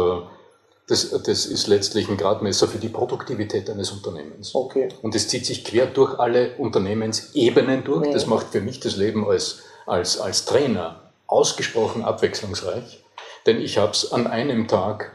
[0.88, 4.54] das, das ist letztlich ein Gradmesser für die Produktivität eines Unternehmens.
[4.54, 4.89] Okay.
[5.02, 8.12] Und es zieht sich quer durch alle Unternehmensebenen durch.
[8.12, 13.04] Das macht für mich das Leben als, als, als Trainer ausgesprochen abwechslungsreich.
[13.46, 15.13] Denn ich habe es an einem Tag,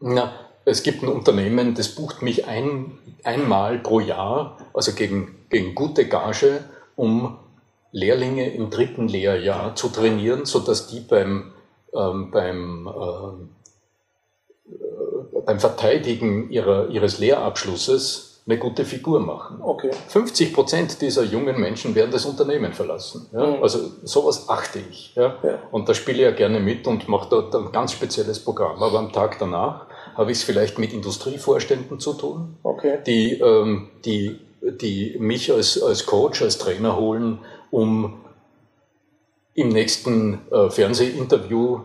[0.00, 0.32] na,
[0.64, 6.06] es gibt ein Unternehmen, das bucht mich ein, einmal pro Jahr, also gegen, gegen gute
[6.06, 7.38] Gage, um
[7.90, 11.52] Lehrlinge im dritten Lehrjahr zu trainieren, sodass die beim,
[11.94, 13.48] ähm, beim ähm,
[15.48, 19.62] beim Verteidigen ihrer, ihres Lehrabschlusses eine gute Figur machen.
[19.62, 19.90] Okay.
[20.08, 23.30] 50 Prozent dieser jungen Menschen werden das Unternehmen verlassen.
[23.32, 23.46] Ja?
[23.46, 23.62] Mhm.
[23.62, 25.14] Also sowas achte ich.
[25.14, 25.38] Ja?
[25.42, 25.58] ja?
[25.70, 28.82] Und da spiele ich ja gerne mit und mache dort ein ganz spezielles Programm.
[28.82, 32.98] Aber am Tag danach habe ich es vielleicht mit Industrievorständen zu tun, okay.
[33.06, 37.38] die, ähm, die, die mich als, als Coach, als Trainer holen,
[37.70, 38.20] um
[39.54, 41.80] im nächsten äh, Fernsehinterview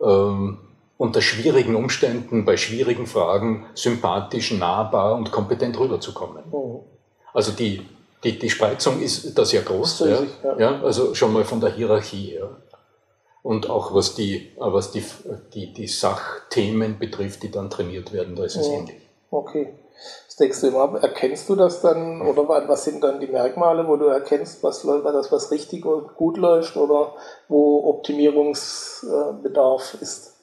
[0.00, 0.58] ähm,
[0.98, 6.42] unter schwierigen Umständen, bei schwierigen Fragen sympathisch, nahbar und kompetent rüberzukommen.
[6.50, 6.80] Mhm.
[7.32, 7.86] Also die,
[8.24, 10.58] die, die Spreizung ist da sehr groß, ja, ja.
[10.58, 12.56] ja, also schon mal von der Hierarchie her.
[13.44, 15.04] Und auch was die, was die,
[15.54, 18.74] die, die Sachthemen betrifft, die dann trainiert werden, da ist es mhm.
[18.74, 18.96] ähnlich.
[19.30, 19.72] Okay.
[20.26, 23.96] Das denkst du immer Erkennst du das dann oder was sind dann die Merkmale, wo
[23.96, 27.14] du erkennst, was das was richtig und gut läuft oder
[27.48, 30.37] wo Optimierungsbedarf ist?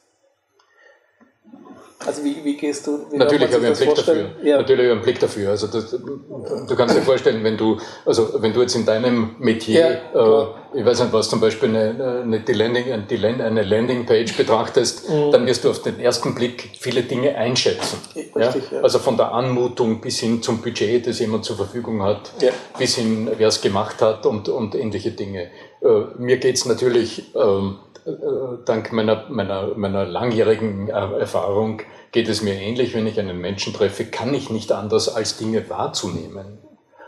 [2.05, 3.05] Also wie, wie gehst du?
[3.11, 4.29] Wie Natürlich habe ich einen Blick vorstellen?
[4.35, 4.47] dafür.
[4.49, 4.57] Ja.
[4.57, 5.49] Natürlich habe ich einen Blick dafür.
[5.49, 10.01] Also das, du kannst dir vorstellen, wenn du, also wenn du jetzt in deinem Metier,
[10.13, 12.91] ja, äh, ich weiß nicht was, zum Beispiel eine, eine, die Landing,
[13.41, 15.31] eine Landingpage betrachtest, mhm.
[15.31, 17.97] dann wirst du auf den ersten Blick viele Dinge einschätzen.
[18.15, 18.81] Richtig, ja?
[18.81, 22.31] Also von der Anmutung bis hin zum Budget, das jemand zur Verfügung hat,
[22.77, 25.49] bis hin, wer es gemacht hat und, und ähnliche Dinge.
[25.81, 25.87] Äh,
[26.17, 27.94] mir geht es natürlich ähm, äh,
[28.65, 31.81] dank meiner, meiner, meiner langjährigen Erfahrung
[32.11, 35.69] geht es mir ähnlich, wenn ich einen Menschen treffe, kann ich nicht anders, als Dinge
[35.69, 36.59] wahrzunehmen.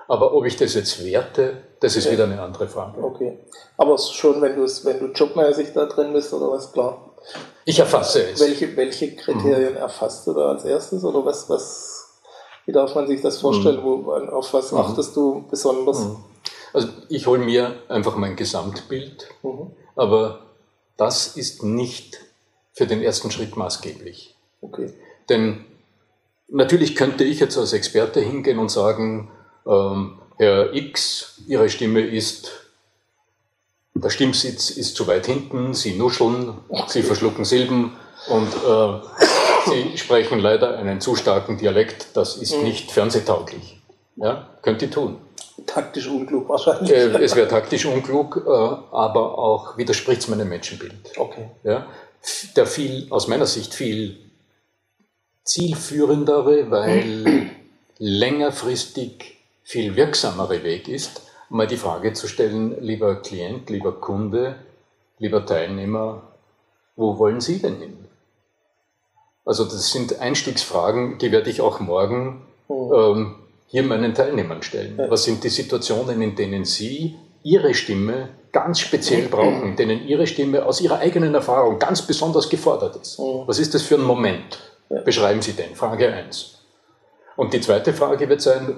[0.07, 2.13] Aber ob ich das jetzt werte, das ist okay.
[2.13, 3.03] wieder eine andere Frage.
[3.03, 3.39] Okay.
[3.77, 7.11] Aber schon, wenn du wenn du jobmäßig da drin bist oder was, klar.
[7.65, 8.39] Ich erfasse es.
[8.39, 9.79] Welche, welche Kriterien mhm.
[9.79, 12.21] erfasst du da als erstes oder was, was,
[12.65, 13.81] wie darf man sich das vorstellen?
[13.81, 14.05] Mhm.
[14.05, 14.79] Wo, auf was mhm.
[14.79, 16.05] achtest du besonders?
[16.05, 16.17] Mhm.
[16.73, 19.71] Also ich hole mir einfach mein Gesamtbild, mhm.
[19.95, 20.46] aber
[20.97, 22.19] das ist nicht
[22.73, 24.35] für den ersten Schritt maßgeblich.
[24.61, 24.93] Okay.
[25.29, 25.65] Denn
[26.47, 29.31] natürlich könnte ich jetzt als Experte hingehen und sagen,
[29.65, 32.51] ähm, Herr X, Ihre Stimme ist,
[33.95, 36.53] der Stimmsitz ist zu weit hinten, Sie nuscheln,
[36.87, 37.93] Sie verschlucken Silben
[38.27, 38.99] und äh,
[39.69, 42.63] Sie sprechen leider einen zu starken Dialekt, das ist mhm.
[42.63, 43.81] nicht fernsehtauglich.
[44.15, 45.17] Ja, könnt ihr tun.
[45.67, 46.89] Taktisch unklug wahrscheinlich.
[46.91, 50.95] Äh, es wäre taktisch unklug, äh, aber auch widerspricht es meinem Menschenbild.
[51.17, 51.49] Okay.
[51.63, 51.85] Ja,
[52.55, 54.17] der viel, aus meiner Sicht viel
[55.43, 57.51] zielführendere, weil
[57.99, 64.55] längerfristig viel wirksamere Weg ist, mal die Frage zu stellen, lieber Klient, lieber Kunde,
[65.19, 66.23] lieber Teilnehmer,
[66.95, 67.97] wo wollen Sie denn hin?
[69.45, 72.91] Also das sind Einstiegsfragen, die werde ich auch morgen hm.
[72.93, 73.35] ähm,
[73.67, 74.97] hier meinen Teilnehmern stellen.
[75.09, 80.25] Was sind die Situationen, in denen Sie Ihre Stimme ganz speziell brauchen, in denen Ihre
[80.25, 83.17] Stimme aus Ihrer eigenen Erfahrung ganz besonders gefordert ist?
[83.17, 83.43] Hm.
[83.45, 84.59] Was ist das für ein Moment?
[85.03, 85.75] Beschreiben Sie den.
[85.75, 86.55] Frage 1.
[87.35, 88.75] Und die zweite Frage wird sein,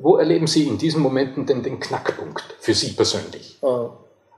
[0.00, 3.58] wo erleben Sie in diesen Momenten denn den Knackpunkt für Sie persönlich?
[3.62, 3.90] Ah.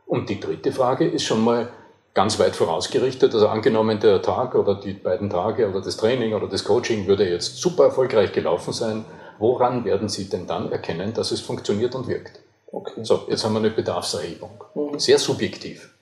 [0.06, 1.68] Und die dritte Frage ist schon mal
[2.14, 3.34] ganz weit vorausgerichtet.
[3.34, 7.28] Also angenommen, der Tag oder die beiden Tage oder das Training oder das Coaching würde
[7.28, 9.04] jetzt super erfolgreich gelaufen sein.
[9.42, 12.38] Woran werden Sie denn dann erkennen, dass es funktioniert und wirkt?
[12.70, 13.00] Okay.
[13.02, 14.62] So, jetzt haben wir eine Bedarfserhebung.
[14.76, 15.00] Mhm.
[15.00, 15.92] Sehr subjektiv.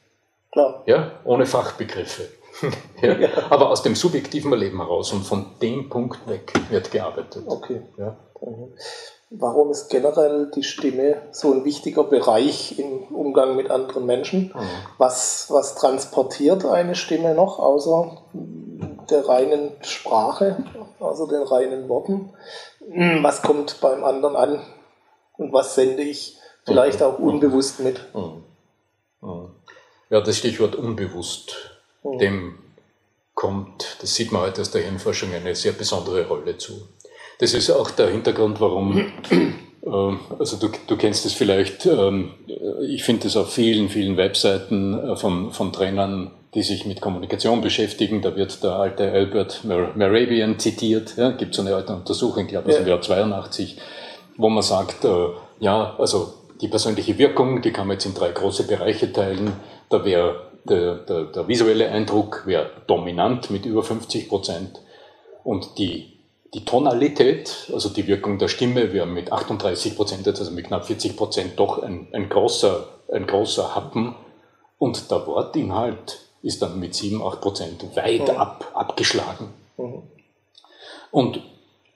[0.53, 0.83] Klar.
[0.85, 2.29] Ja, ohne Fachbegriffe.
[3.01, 3.17] ja,
[3.49, 7.45] aber aus dem subjektiven Erleben heraus und von dem Punkt weg wird gearbeitet.
[7.47, 7.81] Okay.
[7.97, 8.15] Ja.
[8.43, 8.75] Mhm.
[9.31, 14.53] Warum ist generell die Stimme so ein wichtiger Bereich im Umgang mit anderen Menschen?
[14.55, 14.69] Mhm.
[14.99, 18.19] Was, was transportiert eine Stimme noch außer
[19.11, 20.65] der reinen Sprache,
[20.99, 22.31] außer den reinen Worten?
[22.91, 24.61] Hm, was kommt beim anderen an
[25.37, 27.07] und was sende ich vielleicht mhm.
[27.07, 28.01] auch unbewusst mit?
[28.15, 28.45] Mhm.
[30.11, 31.71] Ja, das Stichwort unbewusst
[32.03, 32.19] Mhm.
[32.19, 32.59] Dem
[33.35, 36.89] kommt, das sieht man heute aus der Hirnforschung, eine sehr besondere Rolle zu.
[37.39, 38.99] Das ist auch der Hintergrund, warum,
[39.31, 42.33] äh, also du, du kennst es vielleicht, ähm,
[42.83, 47.61] ich finde es auf vielen, vielen Webseiten äh, von, von Trainern, die sich mit Kommunikation
[47.61, 48.23] beschäftigen.
[48.23, 51.17] Da wird der alte Albert Merabian zitiert.
[51.17, 53.79] Ja, gibt so eine alte Untersuchung, ich glaube aus dem Jahr 82,
[54.37, 55.29] wo man sagt, äh,
[55.61, 59.53] ja, also die persönliche Wirkung, die kann man jetzt in drei große Bereiche teilen.
[59.89, 64.81] Da wäre der, der, der visuelle Eindruck wäre dominant mit über 50 Prozent
[65.45, 66.19] und die,
[66.53, 71.17] die Tonalität, also die Wirkung der Stimme, wäre mit 38 Prozent, also mit knapp 40
[71.17, 74.15] Prozent doch ein, ein, großer, ein großer Happen
[74.79, 78.37] und der Wortinhalt ist dann mit 7, 8 Prozent weit mhm.
[78.37, 79.49] ab, abgeschlagen.
[79.77, 80.03] Mhm.
[81.11, 81.43] Und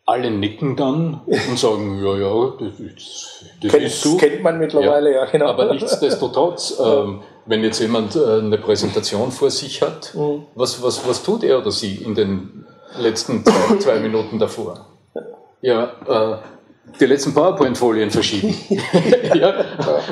[0.06, 4.16] alle nicken dann und sagen, ja, ja, das, ist, das kennt, ist so.
[4.16, 5.46] kennt man mittlerweile, ja, ja genau.
[5.46, 10.46] Aber nichtsdestotrotz, ähm, wenn jetzt jemand äh, eine Präsentation vor sich hat, mhm.
[10.54, 12.66] was, was, was tut er oder sie in den
[12.98, 14.86] letzten zwei, zwei Minuten davor?
[15.60, 16.36] Ja, äh,
[17.00, 18.54] die letzten PowerPoint-Folien verschieben.
[19.34, 19.64] ja.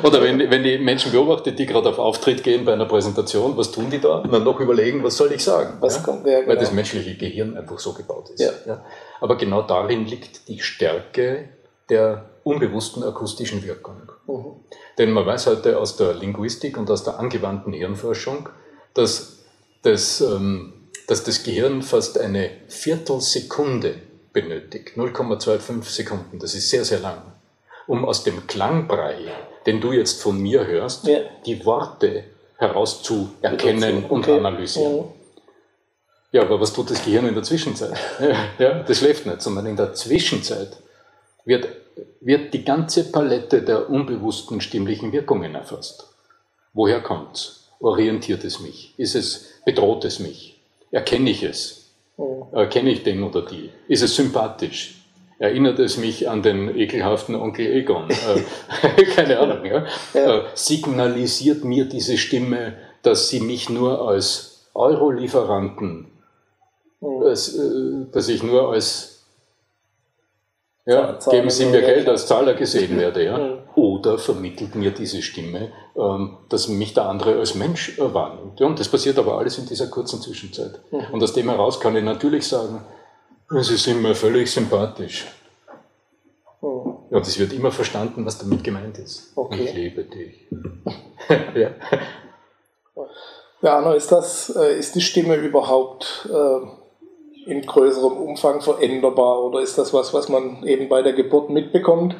[0.03, 3.71] Oder wenn, wenn die Menschen beobachtet, die gerade auf Auftritt gehen bei einer Präsentation, was
[3.71, 4.17] tun die da?
[4.17, 5.77] Und dann noch überlegen, was soll ich sagen?
[5.79, 6.01] Was ja?
[6.03, 6.49] kommt, ja, genau.
[6.49, 8.41] Weil das menschliche Gehirn einfach so gebaut ist.
[8.65, 8.83] Ja.
[9.21, 11.49] Aber genau darin liegt die Stärke
[11.89, 14.11] der unbewussten akustischen Wirkung.
[14.27, 14.55] Mhm.
[14.97, 18.49] Denn man weiß heute aus der Linguistik und aus der angewandten Hirnforschung,
[18.93, 19.43] dass
[19.81, 23.95] das, ähm, dass das Gehirn fast eine Viertelsekunde
[24.33, 27.21] benötigt, 0,25 Sekunden, das ist sehr, sehr lang,
[27.87, 29.31] um aus dem Klangbrei,
[29.65, 31.19] den du jetzt von mir hörst, ja.
[31.45, 32.25] die Worte
[32.57, 34.13] herauszuerkennen okay.
[34.13, 35.05] und analysieren.
[36.31, 37.97] Ja, aber was tut das Gehirn in der Zwischenzeit?
[38.59, 40.77] Ja, das schläft nicht, sondern in der Zwischenzeit
[41.45, 41.67] wird,
[42.21, 46.07] wird die ganze Palette der unbewussten stimmlichen Wirkungen erfasst.
[46.73, 47.67] Woher kommt es?
[47.79, 48.95] Orientiert es mich?
[48.97, 50.59] Ist es, bedroht es mich?
[50.91, 51.82] Erkenne ich es?
[52.17, 52.47] Oh.
[52.51, 53.69] Erkenne ich den oder die?
[53.87, 54.95] Ist es sympathisch?
[55.39, 58.09] Erinnert es mich an den ekelhaften Onkel Egon?
[58.09, 59.65] Äh, keine Ahnung.
[59.65, 59.85] Ja?
[60.13, 60.37] ja.
[60.37, 66.07] Äh, signalisiert mir diese Stimme, dass sie mich nur als Euro-Lieferanten
[67.21, 69.09] dass, äh, dass ich nur als
[70.85, 73.62] ja, geben Sie mir Geld als Zahler gesehen werde, ja?
[74.03, 78.59] Oder vermittelt mir diese Stimme, ähm, dass mich der andere als Mensch wahrnimmt.
[78.59, 80.81] Ja, und das passiert aber alles in dieser kurzen Zwischenzeit.
[81.11, 82.83] Und aus dem heraus kann ich natürlich sagen,
[83.49, 85.27] Sie sind mir völlig sympathisch.
[87.11, 89.31] Ja, das wird immer verstanden, was damit gemeint ist.
[89.35, 89.65] Okay.
[89.65, 90.47] Ich liebe dich.
[91.55, 91.69] ja.
[93.61, 96.82] Ja, Anna, ist das, äh, ist die Stimme überhaupt äh,
[97.45, 102.15] in größerem Umfang veränderbar oder ist das was, was man eben bei der Geburt mitbekommt?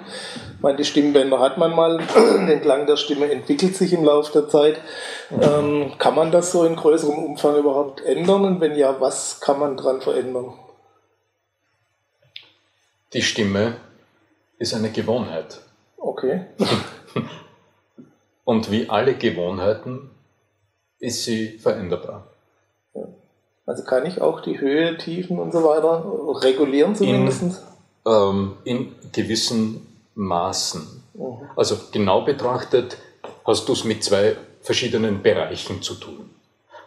[0.55, 1.97] Ich meine, die Stimmbänder hat man mal,
[2.47, 4.79] den Klang der Stimme entwickelt sich im Laufe der Zeit.
[5.31, 8.45] Ähm, kann man das so in größerem Umfang überhaupt ändern?
[8.45, 10.53] Und wenn ja, was kann man dran verändern?
[13.13, 13.75] Die Stimme
[14.57, 15.61] ist eine Gewohnheit.
[15.97, 16.45] Okay.
[18.45, 20.09] Und wie alle Gewohnheiten
[20.99, 22.32] ist sie veränderbar.
[23.65, 26.03] Also kann ich auch die Höhe, Tiefen und so weiter
[26.43, 27.41] regulieren zumindest?
[27.41, 27.55] In,
[28.05, 31.03] ähm, in gewissen Maßen.
[31.13, 31.49] Mhm.
[31.55, 32.97] Also genau betrachtet
[33.45, 36.29] hast du es mit zwei verschiedenen Bereichen zu tun.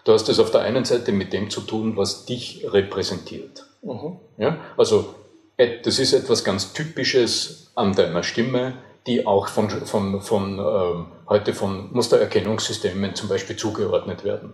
[0.04, 3.66] Du hast es auf der einen Seite mit dem zu tun, was dich repräsentiert.
[3.82, 4.18] Mhm.
[4.36, 4.58] Ja?
[4.76, 5.14] Also
[5.56, 8.74] das ist etwas ganz Typisches an deiner Stimme,
[9.06, 14.52] die auch von, von, von ähm, heute von Mustererkennungssystemen zum Beispiel zugeordnet werden.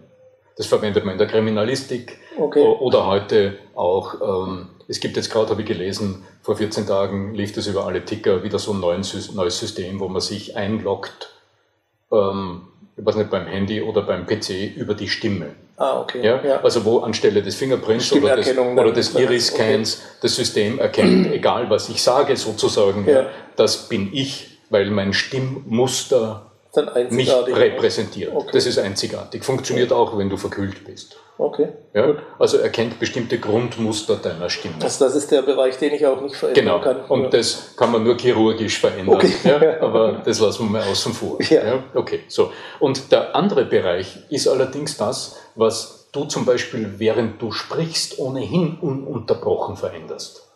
[0.56, 2.60] Das verwendet man in der Kriminalistik okay.
[2.60, 7.52] oder heute auch, ähm, es gibt jetzt gerade, habe ich gelesen, vor 14 Tagen lief
[7.52, 11.30] das über alle Ticker, wieder so ein neues System, wo man sich einloggt,
[12.12, 12.62] ähm,
[12.96, 15.54] ich weiß nicht, beim Handy oder beim PC über die Stimme.
[15.76, 16.24] Ah, okay.
[16.24, 16.40] Ja?
[16.44, 16.60] ja.
[16.60, 20.18] Also wo anstelle des Fingerprints oder des, oder des Iris-Scans okay.
[20.20, 23.26] das System erkennt, egal was ich sage sozusagen, ja.
[23.56, 26.51] das bin ich, weil mein Stimmmuster
[27.10, 28.34] mich repräsentiert.
[28.34, 28.50] Okay.
[28.52, 29.44] Das ist einzigartig.
[29.44, 31.16] Funktioniert auch, wenn du verkühlt bist.
[31.38, 31.68] Okay.
[31.92, 32.14] Ja?
[32.38, 34.74] Also erkennt bestimmte Grundmuster deiner Stimme.
[34.80, 36.80] Also das ist der Bereich, den ich auch nicht verändern genau.
[36.80, 37.04] kann.
[37.06, 37.28] Und ja.
[37.30, 39.16] das kann man nur chirurgisch verändern.
[39.16, 39.32] Okay.
[39.44, 39.80] Ja?
[39.80, 41.38] Aber das lassen wir mal außen vor.
[41.42, 41.64] Ja.
[41.64, 41.84] ja.
[41.94, 42.52] Okay, so.
[42.80, 48.78] Und der andere Bereich ist allerdings das, was du zum Beispiel, während du sprichst, ohnehin
[48.80, 50.48] ununterbrochen veränderst.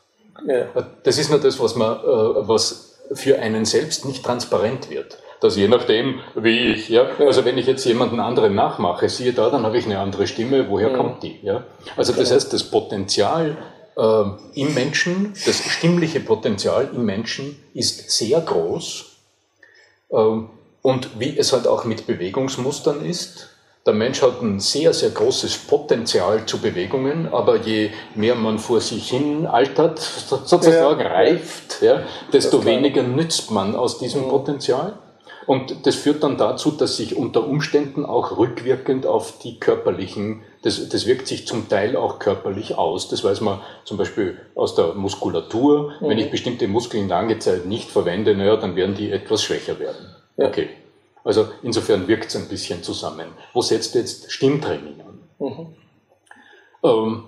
[0.47, 0.67] Ja.
[1.03, 2.03] Das ist nur das, was, man, äh,
[2.49, 7.59] was für einen selbst nicht transparent wird dass je nachdem, wie ich, ja, also wenn
[7.59, 10.97] ich jetzt jemanden anderen nachmache, siehe da, dann habe ich eine andere Stimme, woher mhm.
[10.97, 11.39] kommt die?
[11.43, 11.65] Ja?
[11.97, 13.57] Also das heißt, das Potenzial
[13.97, 14.25] äh,
[14.55, 19.05] im Menschen, das stimmliche Potenzial im Menschen ist sehr groß.
[20.11, 20.17] Äh,
[20.83, 23.49] und wie es halt auch mit Bewegungsmustern ist,
[23.87, 28.81] der Mensch hat ein sehr, sehr großes Potenzial zu Bewegungen, aber je mehr man vor
[28.81, 31.07] sich hin altert, sozusagen ja.
[31.07, 34.29] reift, ja, desto weniger nützt man aus diesem mhm.
[34.29, 34.99] Potenzial.
[35.47, 40.89] Und das führt dann dazu, dass sich unter Umständen auch rückwirkend auf die körperlichen, das,
[40.89, 43.09] das wirkt sich zum Teil auch körperlich aus.
[43.09, 45.93] Das weiß man zum Beispiel aus der Muskulatur.
[46.01, 46.09] Mhm.
[46.09, 50.15] Wenn ich bestimmte Muskeln lange Zeit nicht verwende, naja, dann werden die etwas schwächer werden.
[50.37, 50.49] Ja.
[50.49, 50.69] Okay.
[51.23, 53.27] Also insofern wirkt es ein bisschen zusammen.
[53.53, 55.19] Wo setzt jetzt Stimmtraining an?
[55.39, 55.67] Mhm.
[56.83, 57.25] Ähm,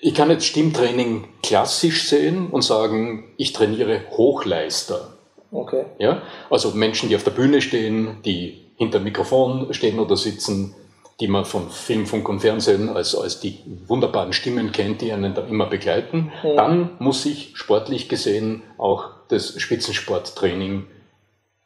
[0.00, 5.16] ich kann jetzt Stimmtraining klassisch sehen und sagen, ich trainiere Hochleister.
[5.52, 5.84] Okay.
[5.98, 6.22] Ja?
[6.50, 10.74] Also Menschen, die auf der Bühne stehen, die hinter Mikrofon stehen oder sitzen,
[11.20, 15.34] die man von Film, Funk und Fernsehen als, als die wunderbaren Stimmen kennt, die einen
[15.34, 16.30] da immer begleiten.
[16.42, 16.56] Mhm.
[16.56, 20.86] Dann muss ich sportlich gesehen auch das Spitzensporttraining,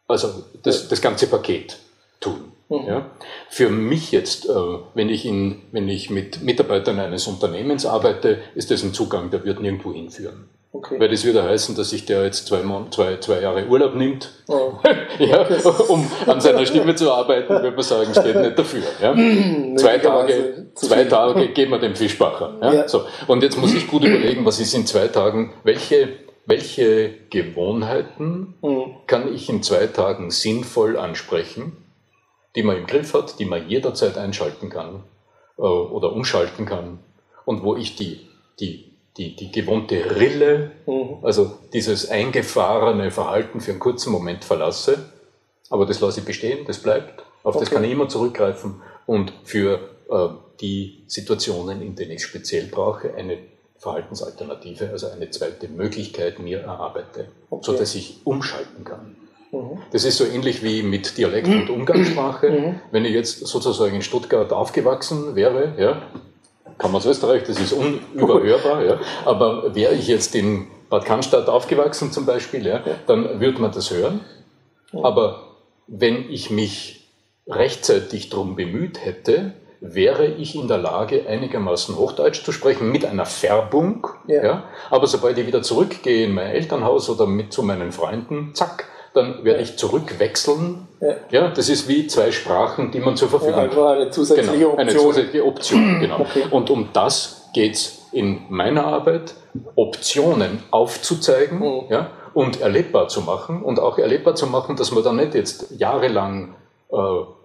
[0.07, 1.79] also das, das ganze Paket
[2.21, 2.50] tun.
[2.71, 2.87] Mhm.
[2.87, 3.11] Ja?
[3.49, 4.55] Für mich jetzt, äh,
[4.95, 9.45] wenn, ich in, wenn ich mit Mitarbeitern eines Unternehmens arbeite, ist das ein Zugang, der
[9.45, 10.49] wird nirgendwo hinführen.
[10.73, 11.01] Okay.
[11.01, 14.75] Weil das würde heißen, dass sich der jetzt zwei, zwei, zwei Jahre Urlaub nimmt, oh.
[15.19, 15.45] ja,
[15.89, 18.83] um an seiner Stimme zu arbeiten, würde man sagen, steht nicht dafür.
[19.03, 19.13] Ja.
[19.77, 22.57] zwei Tage, zwei Tage geben wir dem Fischbacher.
[22.63, 22.73] Ja.
[22.73, 22.89] ja.
[22.89, 23.03] So.
[23.27, 26.11] Und jetzt muss ich gut überlegen, was ist in zwei Tagen, welche,
[26.47, 28.95] welche Gewohnheiten mhm.
[29.09, 31.90] kann ich in zwei Tagen sinnvoll ansprechen
[32.57, 35.05] die man im Griff hat, die man jederzeit einschalten kann
[35.59, 36.99] äh, oder umschalten kann
[37.45, 38.29] und wo ich die,
[38.59, 41.19] die, die, die gewohnte Rille, mhm.
[41.23, 45.11] also dieses eingefahrene Verhalten für einen kurzen Moment verlasse,
[45.69, 47.65] aber das lasse ich bestehen, das bleibt, auf okay.
[47.65, 50.29] das kann ich immer zurückgreifen und für äh,
[50.61, 53.39] die Situationen, in denen ich speziell brauche, eine
[53.79, 57.65] Verhaltensalternative, also eine zweite Möglichkeit mir erarbeite, okay.
[57.65, 59.17] sodass ich umschalten kann.
[59.53, 59.79] Mhm.
[59.93, 61.75] Das ist so ähnlich wie mit Dialekt und mhm.
[61.75, 62.51] Umgangssprache.
[62.51, 62.81] Mhm.
[62.91, 66.03] Wenn ich jetzt sozusagen in Stuttgart aufgewachsen wäre, ja,
[66.79, 71.49] kann man aus Österreich, das ist unüberhörbar, ja, aber wäre ich jetzt in Bad Cannstatt
[71.49, 74.21] aufgewachsen zum Beispiel, ja, dann würde man das hören.
[74.93, 77.09] Aber wenn ich mich
[77.47, 83.25] rechtzeitig darum bemüht hätte, wäre ich in der Lage, einigermaßen Hochdeutsch zu sprechen, mit einer
[83.25, 84.07] Färbung.
[84.27, 84.45] Ja.
[84.45, 84.65] ja.
[84.91, 89.45] Aber sobald ich wieder zurückgehe in mein Elternhaus oder mit zu meinen Freunden, zack, dann
[89.45, 90.89] werde ich zurückwechseln.
[91.01, 91.15] Ja.
[91.31, 91.49] ja.
[91.49, 93.75] das ist wie zwei Sprachen, die man zur Verfügung hat.
[93.75, 94.89] Ja, eine zusätzliche genau, Option.
[94.89, 96.21] Eine zusätzliche Option, genau.
[96.21, 96.45] Okay.
[96.51, 99.35] Und um das geht es in meiner Arbeit,
[99.75, 101.83] Optionen aufzuzeigen mhm.
[101.91, 103.63] ja, und erlebbar zu machen.
[103.63, 106.55] Und auch erlebbar zu machen, dass man da nicht jetzt jahrelang
[106.93, 106.97] äh,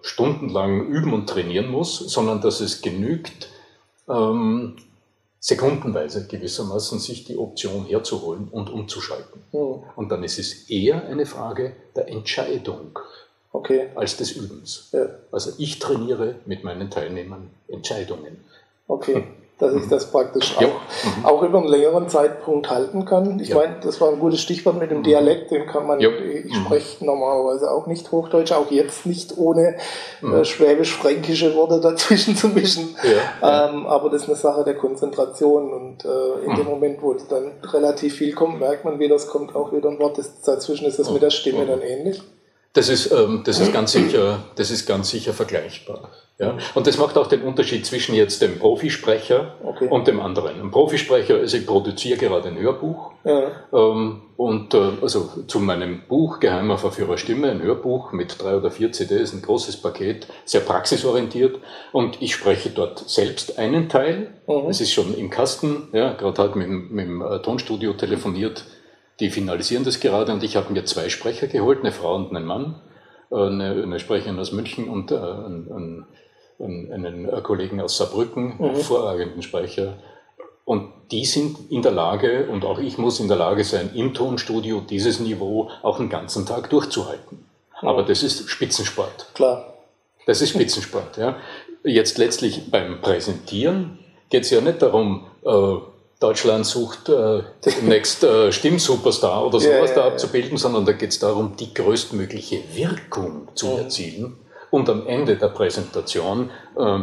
[0.02, 3.48] stundenlang üben und trainieren muss, sondern dass es genügt,
[4.08, 4.76] ähm,
[5.40, 9.42] sekundenweise gewissermaßen sich die Option herzuholen und umzuschalten.
[9.52, 9.82] Mhm.
[9.94, 12.98] Und dann ist es eher eine Frage der Entscheidung
[13.52, 13.90] okay.
[13.94, 14.90] als des Übens.
[14.92, 15.08] Ja.
[15.30, 18.44] Also ich trainiere mit meinen Teilnehmern Entscheidungen.
[18.88, 19.24] Okay
[19.58, 20.68] dass ich das praktisch auch, ja.
[20.68, 21.24] mhm.
[21.24, 23.40] auch über einen längeren Zeitpunkt halten kann.
[23.40, 23.56] Ich ja.
[23.56, 25.04] meine, das war ein gutes Stichwort mit dem mhm.
[25.04, 26.10] Dialekt, den kann man, ja.
[26.10, 26.64] ich mhm.
[26.64, 29.76] spreche normalerweise auch nicht Hochdeutsch, auch jetzt nicht ohne
[30.20, 30.34] mhm.
[30.34, 32.96] äh, schwäbisch-fränkische Worte dazwischen zu mischen.
[33.42, 36.70] Ähm, aber das ist eine Sache der Konzentration und äh, in dem mhm.
[36.70, 40.18] Moment, wo dann relativ viel kommt, merkt man wieder, es kommt auch wieder ein Wort,
[40.18, 42.20] das, dazwischen ist das mit der Stimme dann ähnlich.
[42.74, 46.10] Das ist, ähm, das ist, ganz, sicher, das ist ganz sicher vergleichbar.
[46.38, 46.58] Ja?
[46.74, 49.88] Und das macht auch den Unterschied zwischen jetzt dem Profisprecher okay.
[49.88, 50.60] und dem anderen.
[50.60, 53.52] Ein Profisprecher, also ich produziere gerade ein Hörbuch ja.
[53.72, 58.70] ähm, und äh, also zu meinem Buch Geheimer Verführer Stimme, ein Hörbuch mit drei oder
[58.70, 61.58] vier CDs, ein großes Paket, sehr praxisorientiert
[61.92, 64.34] und ich spreche dort selbst einen Teil.
[64.46, 64.68] Mhm.
[64.68, 68.66] Es ist schon im Kasten, ja, gerade hat mit, mit dem äh, Tonstudio telefoniert,
[69.20, 72.44] die finalisieren das gerade und ich habe mir zwei Sprecher geholt, eine Frau und einen
[72.44, 72.82] Mann,
[73.30, 76.04] äh, eine, eine Sprecherin aus München und äh, einen,
[76.58, 78.64] einen, einen, Kollegen aus Saarbrücken, mhm.
[78.74, 79.98] hervorragenden Sprecher.
[80.64, 84.14] Und die sind in der Lage, und auch ich muss in der Lage sein, im
[84.14, 87.38] Tonstudio dieses Niveau auch einen ganzen Tag durchzuhalten.
[87.80, 87.88] Mhm.
[87.88, 89.28] Aber das ist Spitzensport.
[89.34, 89.74] Klar.
[90.26, 91.16] Das ist Spitzensport.
[91.16, 91.36] Ja.
[91.84, 93.98] Jetzt letztlich beim Präsentieren
[94.28, 95.76] geht es ja nicht darum, äh,
[96.18, 101.10] Deutschland sucht äh, den Next äh, Stimmsuperstar oder sowas ja, da abzubilden, sondern da geht
[101.10, 103.78] es darum, die größtmögliche Wirkung zu mhm.
[103.78, 104.36] erzielen
[104.70, 107.00] und am Ende der Präsentation äh,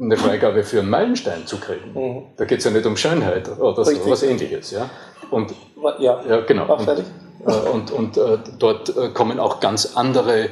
[0.00, 1.92] eine Freigabe für einen Meilenstein zu kriegen.
[1.94, 2.22] Mhm.
[2.36, 4.70] Da geht es ja nicht um Schönheit oder so, was ähnliches.
[4.70, 4.90] Ja?
[5.30, 5.54] Und,
[5.98, 6.76] ja, ja genau.
[6.76, 10.50] Und, äh, und, und äh, dort äh, kommen auch ganz andere,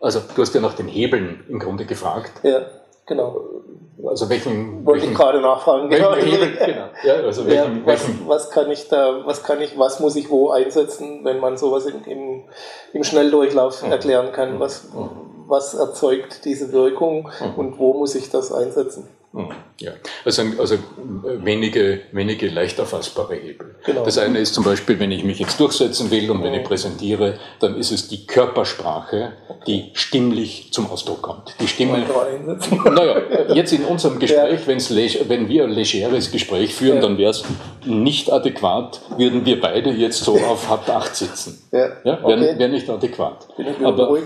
[0.00, 2.32] also du hast ja nach den Hebeln im Grunde gefragt.
[2.42, 2.62] Ja,
[3.08, 3.58] genau
[4.06, 4.86] also welchen.
[4.86, 5.90] Wollte welchen, ich gerade nachfragen.
[5.90, 6.66] Welchen, genau.
[6.66, 6.84] genau.
[7.04, 10.30] Ja, also welchen, ja, was, was, kann ich da, was kann ich, was muss ich
[10.30, 12.44] wo einsetzen, wenn man sowas im, im,
[12.92, 13.92] im Schnelldurchlauf mhm.
[13.92, 14.60] erklären kann?
[14.60, 15.08] Was, mhm.
[15.46, 17.54] was erzeugt diese Wirkung mhm.
[17.58, 19.08] und wo muss ich das einsetzen?
[19.34, 19.92] Hm, ja,
[20.24, 20.76] also, also
[21.22, 23.74] wenige, wenige leicht erfassbare Hebel.
[23.84, 24.02] Genau.
[24.02, 27.38] Das eine ist zum Beispiel, wenn ich mich jetzt durchsetzen will und wenn ich präsentiere,
[27.60, 29.34] dann ist es die Körpersprache,
[29.66, 31.54] die stimmlich zum Ausdruck kommt.
[31.60, 32.04] Die Stimme.
[32.88, 35.28] Naja, jetzt in unserem Gespräch, ja.
[35.28, 37.02] wenn wir ein legeres Gespräch führen, ja.
[37.02, 37.44] dann wäre es
[37.84, 41.68] nicht adäquat, würden wir beide jetzt so auf Haupt 8 sitzen.
[41.70, 42.58] Ja, ja wäre okay.
[42.58, 43.46] wär nicht adäquat.
[43.82, 44.18] Aber,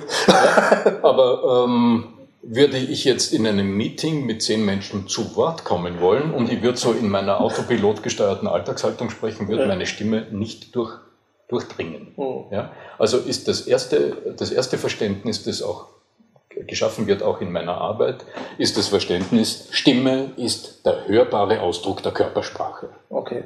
[1.03, 2.12] aber ähm,
[2.43, 6.61] würde ich jetzt in einem Meeting mit zehn Menschen zu Wort kommen wollen und ich
[6.63, 10.93] würde so in meiner autopilotgesteuerten Alltagshaltung sprechen, würde meine Stimme nicht durch,
[11.49, 12.15] durchdringen.
[12.17, 12.45] Mhm.
[12.51, 12.73] Ja?
[12.99, 15.87] Also ist das erste, das erste Verständnis, das auch
[16.67, 18.25] geschaffen wird, auch in meiner Arbeit,
[18.59, 22.89] ist das Verständnis, Stimme ist der hörbare Ausdruck der Körpersprache.
[23.09, 23.45] Okay.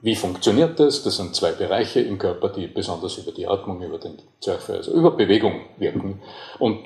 [0.00, 1.02] Wie funktioniert das?
[1.02, 4.92] Das sind zwei Bereiche im Körper, die besonders über die Atmung, über den Zwerchfell, also
[4.92, 6.20] über Bewegung wirken.
[6.58, 6.78] Und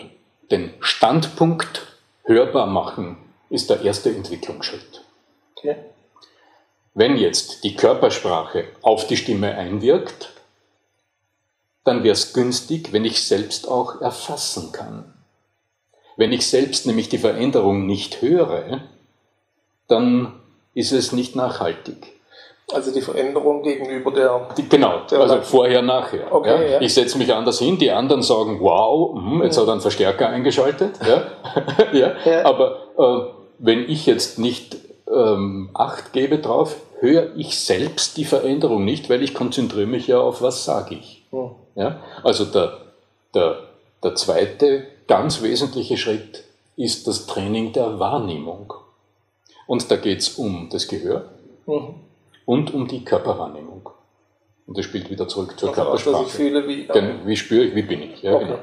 [0.52, 1.86] den Standpunkt
[2.24, 3.16] hörbar machen,
[3.50, 5.02] ist der erste Entwicklungsschritt.
[5.56, 5.76] Okay.
[6.94, 10.32] Wenn jetzt die Körpersprache auf die Stimme einwirkt,
[11.84, 15.12] dann wäre es günstig, wenn ich selbst auch erfassen kann.
[16.16, 18.82] Wenn ich selbst nämlich die Veränderung nicht höre,
[19.88, 20.40] dann
[20.74, 22.20] ist es nicht nachhaltig.
[22.70, 24.48] Also die Veränderung gegenüber der.
[24.56, 26.32] Die, genau, der also vorher, nachher.
[26.32, 26.70] Okay, ja.
[26.72, 26.80] Ja.
[26.80, 29.60] Ich setze mich anders hin, die anderen sagen, wow, mh, jetzt mhm.
[29.60, 30.98] hat er einen Verstärker eingeschaltet.
[31.92, 32.14] ja.
[32.24, 32.44] ja.
[32.44, 34.76] Aber äh, wenn ich jetzt nicht
[35.12, 40.20] ähm, Acht gebe drauf, höre ich selbst die Veränderung nicht, weil ich konzentriere mich ja
[40.20, 41.24] auf, was sage ich.
[41.74, 42.00] Ja?
[42.22, 42.78] Also der,
[43.34, 43.58] der,
[44.02, 46.44] der zweite ganz wesentliche Schritt
[46.76, 48.72] ist das Training der Wahrnehmung.
[49.66, 51.26] Und da geht es um das Gehör
[51.66, 51.94] mhm.
[52.46, 53.90] Und um die Körperwahrnehmung.
[54.66, 56.24] Und das spielt wieder zurück zur also Körpersprache.
[56.26, 58.22] Ich fühle, wie, Denn, wie spüre ich, wie bin ich.
[58.22, 58.56] Ja, okay.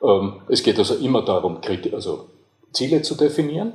[0.00, 0.20] genau.
[0.20, 1.58] ähm, es geht also immer darum,
[1.92, 2.26] also
[2.72, 3.72] Ziele zu definieren,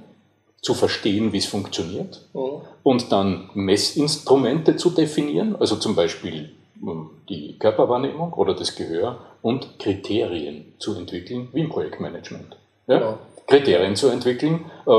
[0.62, 2.62] zu verstehen, wie es funktioniert mhm.
[2.84, 6.52] und dann Messinstrumente zu definieren, also zum Beispiel
[6.82, 12.56] ähm, die Körperwahrnehmung oder das Gehör und Kriterien zu entwickeln, wie im Projektmanagement.
[12.88, 12.98] Ja?
[12.98, 13.18] Genau.
[13.48, 14.92] Kriterien zu entwickeln, äh,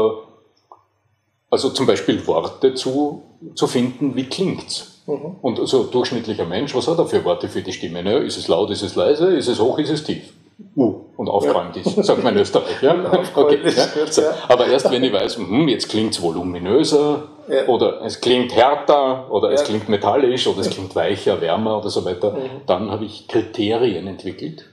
[1.50, 3.22] also zum Beispiel Worte zu,
[3.54, 5.02] zu finden, wie klingt's?
[5.06, 5.36] Mhm.
[5.42, 8.02] Und so also durchschnittlicher Mensch, was hat er für Worte für die Stimme?
[8.02, 8.18] Ne?
[8.18, 10.32] Ist es laut, ist es leise, ist es hoch, ist es tief?
[10.76, 11.82] Uh, und aufgeräumt ja.
[11.82, 12.80] ist, sagt man in Österreich.
[12.80, 12.94] Ja?
[13.34, 14.06] Okay, ja?
[14.06, 14.22] So.
[14.48, 17.66] Aber erst wenn ich weiß, hm, jetzt klingt es voluminöser ja.
[17.66, 22.04] oder es klingt härter oder es klingt metallisch oder es klingt weicher, wärmer oder so
[22.04, 22.60] weiter, mhm.
[22.66, 24.66] dann habe ich Kriterien entwickelt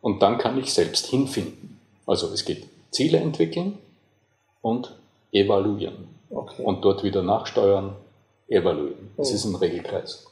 [0.00, 1.80] und dann kann ich selbst hinfinden.
[2.06, 3.78] Also es geht Ziele entwickeln
[4.62, 4.94] und
[5.32, 6.17] evaluieren.
[6.30, 6.62] Okay.
[6.62, 7.96] Und dort wieder nachsteuern,
[8.48, 9.10] evaluieren.
[9.16, 9.36] Das mhm.
[9.36, 10.26] ist ein Regelkreis,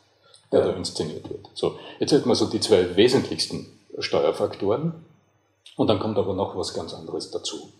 [0.52, 1.48] der da inszeniert wird.
[1.54, 3.66] So, jetzt hätten wir so die zwei wesentlichsten
[3.98, 4.92] Steuerfaktoren.
[5.76, 7.70] Und dann kommt aber noch was ganz anderes dazu.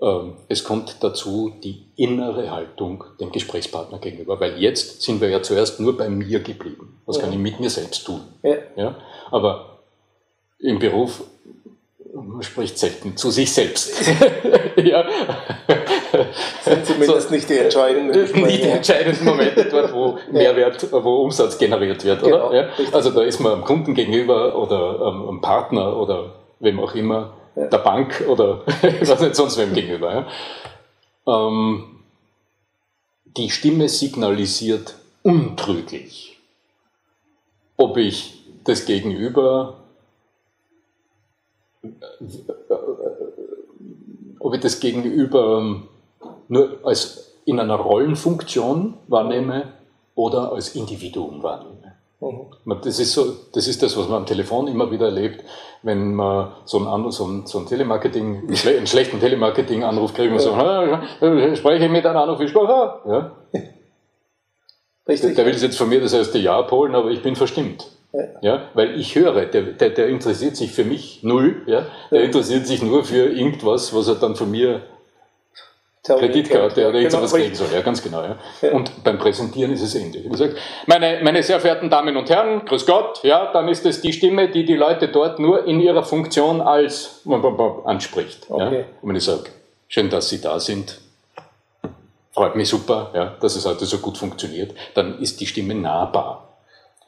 [0.00, 5.42] Ähm, es kommt dazu die innere Haltung dem Gesprächspartner gegenüber, weil jetzt sind wir ja
[5.42, 7.00] zuerst nur bei mir geblieben.
[7.06, 7.22] Was ja.
[7.22, 8.22] kann ich mit mir selbst tun?
[8.42, 8.56] Ja.
[8.76, 8.96] ja?
[9.30, 9.78] Aber
[10.58, 11.22] im Beruf
[12.14, 13.92] man spricht selten zu sich selbst.
[14.76, 15.04] ja.
[16.62, 18.46] Sind zumindest so, nicht die entscheidenden Momente.
[18.46, 22.54] Nicht die entscheidenden Momente dort, wo Mehrwert, wo Umsatz generiert wird, genau, oder?
[22.54, 22.68] Ja?
[22.92, 27.66] Also da ist man am Kunden gegenüber oder am Partner oder wem auch immer, ja.
[27.66, 28.62] der Bank oder
[29.00, 30.26] was nicht sonst wem gegenüber.
[31.26, 31.46] Ja?
[31.48, 31.84] Ähm,
[33.36, 36.38] die Stimme signalisiert untrüglich,
[37.76, 39.84] ob ich das Gegenüber
[44.38, 45.88] ob ich das Gegenüber ähm,
[46.54, 49.72] nur als in einer Rollenfunktion wahrnehme
[50.14, 51.94] oder als Individuum wahrnehme.
[52.20, 52.80] Mhm.
[52.82, 55.44] Das, ist so, das ist das, was man am Telefon immer wieder erlebt,
[55.82, 60.54] wenn man so einen, so einen, so einen Telemarketing, einen schlechten Telemarketing-Anruf kriegt und so,
[60.54, 63.00] spreche ich mit einem Anrufsprache?
[63.10, 63.32] Ja.
[65.06, 65.34] Richtig.
[65.34, 67.86] Der will jetzt von mir das erste Ja abholen, aber ich bin verstimmt.
[68.42, 72.64] Ja, weil ich höre, der, der, der interessiert sich für mich null, ja, der interessiert
[72.64, 74.82] sich nur für irgendwas, was er dann von mir
[76.06, 78.22] Kreditkarte oder irgendwas genau, kriegen soll, ja, ganz genau.
[78.22, 78.38] Ja.
[78.60, 78.72] ja.
[78.72, 80.26] Und beim Präsentieren ist es ähnlich.
[80.86, 84.50] Meine, meine sehr verehrten Damen und Herren, grüß Gott, ja, dann ist es die Stimme,
[84.50, 87.22] die die Leute dort nur in ihrer Funktion als
[87.84, 88.46] anspricht.
[88.50, 88.78] Okay.
[88.80, 88.84] Ja.
[89.00, 89.44] Und wenn ich sage,
[89.88, 91.00] schön, dass Sie da sind,
[92.32, 96.58] freut mich super, ja, dass es heute so gut funktioniert, dann ist die Stimme nahbar.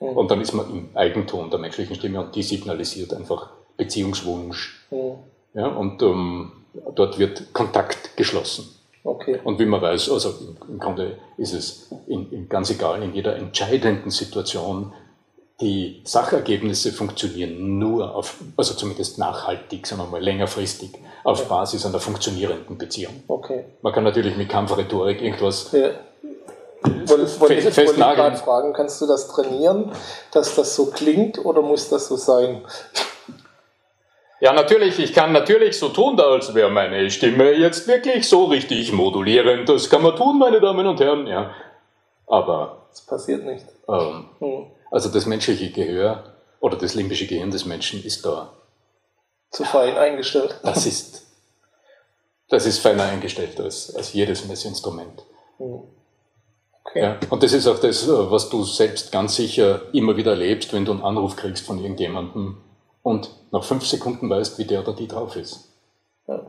[0.00, 0.08] Mhm.
[0.08, 4.86] Und dann ist man im Eigenton der menschlichen Stimme und die signalisiert einfach Beziehungswunsch.
[4.90, 5.18] Mhm.
[5.52, 6.52] Ja, und ähm,
[6.94, 8.75] dort wird Kontakt geschlossen.
[9.06, 9.38] Okay.
[9.44, 10.34] Und wie man weiß, also
[10.68, 14.92] im Grunde ist es in, in ganz egal, in jeder entscheidenden Situation,
[15.60, 20.90] die Sachergebnisse funktionieren nur auf, also zumindest nachhaltig, sagen wir mal längerfristig,
[21.24, 21.48] auf okay.
[21.48, 23.22] Basis einer funktionierenden Beziehung.
[23.28, 23.64] Okay.
[23.80, 25.90] Man kann natürlich mit Kampfrhetorik irgendwas ja.
[27.06, 29.90] Wollte, wollte, ich, wollte gerade fragen, kannst du das trainieren,
[30.32, 32.62] dass das so klingt oder muss das so sein?
[34.40, 38.92] Ja, natürlich, ich kann natürlich so tun, als wäre meine Stimme jetzt wirklich so richtig
[38.92, 39.68] modulierend.
[39.68, 41.52] Das kann man tun, meine Damen und Herren, ja.
[42.26, 42.86] Aber.
[42.90, 43.64] Das passiert nicht.
[43.88, 44.66] Ähm, hm.
[44.90, 48.52] Also das menschliche Gehör oder das limbische Gehirn des Menschen ist da.
[49.50, 50.60] Zu fein eingestellt.
[50.62, 51.26] Das ist,
[52.50, 55.24] das ist feiner eingestellt als, als jedes Messinstrument.
[55.56, 55.82] Hm.
[56.84, 57.02] Okay.
[57.02, 60.72] Ja, und das ist auch das, äh, was du selbst ganz sicher immer wieder erlebst,
[60.72, 62.58] wenn du einen Anruf kriegst von irgendjemandem
[63.06, 65.68] und nach fünf Sekunden weißt, wie der oder die drauf ist.
[66.26, 66.40] Ja.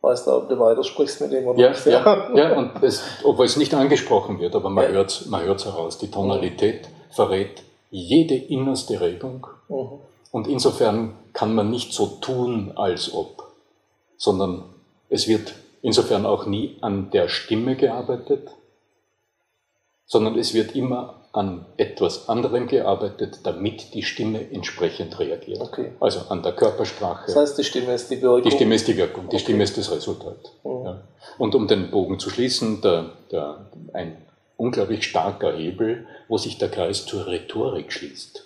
[0.00, 1.84] Weißt du, ob du weitersprichst mit dem oder ja, nicht.
[1.84, 4.90] Ja, ja und es, obwohl es nicht angesprochen wird, aber man ja.
[4.92, 5.98] hört es man hört's heraus.
[5.98, 9.46] Die Tonalität verrät jede innerste Regung.
[9.68, 9.98] Mhm.
[10.32, 13.52] Und insofern kann man nicht so tun, als ob,
[14.16, 14.64] sondern
[15.10, 15.52] es wird
[15.82, 18.48] insofern auch nie an der Stimme gearbeitet,
[20.06, 25.60] sondern es wird immer an etwas anderem gearbeitet, damit die Stimme entsprechend reagiert.
[25.60, 25.92] Okay.
[26.00, 27.26] Also an der Körpersprache.
[27.26, 28.42] Das heißt, die Stimme ist die Wirkung?
[28.42, 29.38] Die Stimme ist die Wirkung, die okay.
[29.40, 30.38] Stimme ist das Resultat.
[30.64, 30.84] Mhm.
[30.84, 31.02] Ja.
[31.36, 34.16] Und um den Bogen zu schließen, der, der, ein
[34.56, 38.42] unglaublich starker Hebel, wo sich der Kreis zur Rhetorik schließt.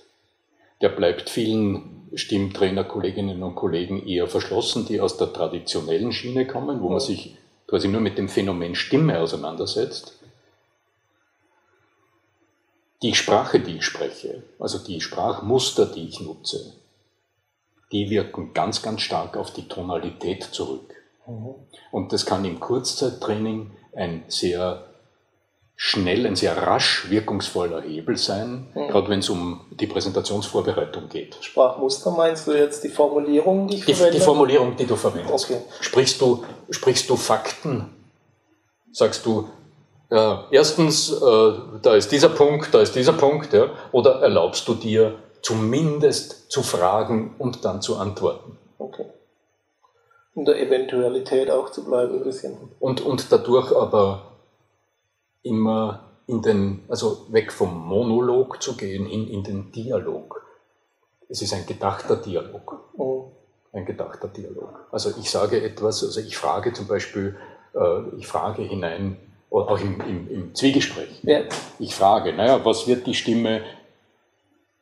[0.83, 6.81] Der bleibt vielen Stimmtrainer, Kolleginnen und Kollegen eher verschlossen, die aus der traditionellen Schiene kommen,
[6.81, 7.01] wo man mhm.
[7.01, 7.37] sich
[7.69, 10.20] quasi nur mit dem Phänomen Stimme auseinandersetzt
[13.03, 16.75] die Sprache, die ich spreche, also die Sprachmuster, die ich nutze,
[17.93, 20.95] die wirken ganz, ganz stark auf die Tonalität zurück.
[21.27, 21.55] Mhm.
[21.91, 24.87] Und das kann im Kurzzeittraining ein sehr
[25.83, 28.89] schnell, ein sehr rasch wirkungsvoller Hebel sein, mhm.
[28.89, 31.39] gerade wenn es um die Präsentationsvorbereitung geht.
[31.41, 34.19] Sprachmuster meinst du jetzt die Formulierung, die ich die, verwende?
[34.19, 35.51] Die Formulierung, die du verwendest.
[35.51, 35.63] Okay.
[35.81, 37.89] Sprichst, du, sprichst du Fakten?
[38.93, 39.49] Sagst du,
[40.11, 41.53] ja, erstens, äh,
[41.83, 46.63] da ist dieser Punkt, da ist dieser Punkt, ja, oder erlaubst du dir zumindest zu
[46.63, 48.59] fragen und dann zu antworten?
[48.79, 49.07] Okay.
[50.35, 52.57] In der Eventualität auch zu bleiben ein bisschen.
[52.81, 54.37] Und, und dadurch aber
[55.43, 60.45] immer in den, also weg vom Monolog zu gehen, hin in den Dialog.
[61.29, 62.81] Es ist ein gedachter Dialog.
[62.97, 63.33] Oh.
[63.73, 64.87] Ein gedachter Dialog.
[64.91, 67.37] Also ich sage etwas, also ich frage zum Beispiel,
[67.75, 69.17] äh, ich frage hinein,
[69.51, 71.09] oder auch im, im, im Zwiegespräch.
[71.23, 71.41] Ja.
[71.79, 73.63] Ich frage, naja, was wird die Stimme,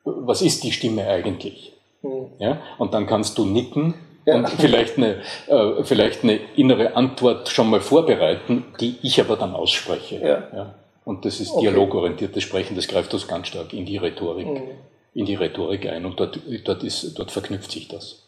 [0.04, 1.72] was ist die Stimme eigentlich?
[2.02, 2.26] Mhm.
[2.38, 2.60] Ja?
[2.76, 3.94] Und dann kannst du nicken
[4.26, 4.36] ja.
[4.36, 9.54] und vielleicht eine, äh, vielleicht eine innere Antwort schon mal vorbereiten, die ich aber dann
[9.54, 10.20] ausspreche.
[10.52, 10.74] Ja.
[11.04, 11.62] Und das ist okay.
[11.62, 14.68] dialogorientiertes Sprechen, das greift uns ganz stark in die Rhetorik, mhm.
[15.14, 18.24] in die Rhetorik ein und dort, dort, ist, dort verknüpft sich das.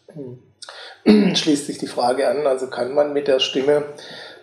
[1.05, 1.35] Mhm.
[1.37, 3.85] Schließt sich die Frage an, also kann man mit der Stimme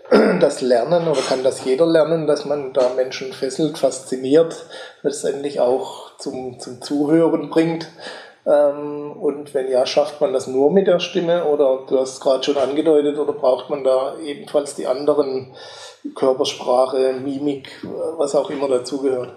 [0.39, 4.65] das lernen oder kann das jeder lernen, dass man da Menschen fesselt, fasziniert,
[5.01, 7.87] letztendlich auch zum, zum Zuhören bringt.
[8.45, 12.19] Ähm, und wenn ja, schafft man das nur mit der Stimme oder du hast es
[12.21, 15.53] gerade schon angedeutet oder braucht man da ebenfalls die anderen
[16.15, 17.69] Körpersprache, Mimik,
[18.17, 19.33] was auch immer dazugehört?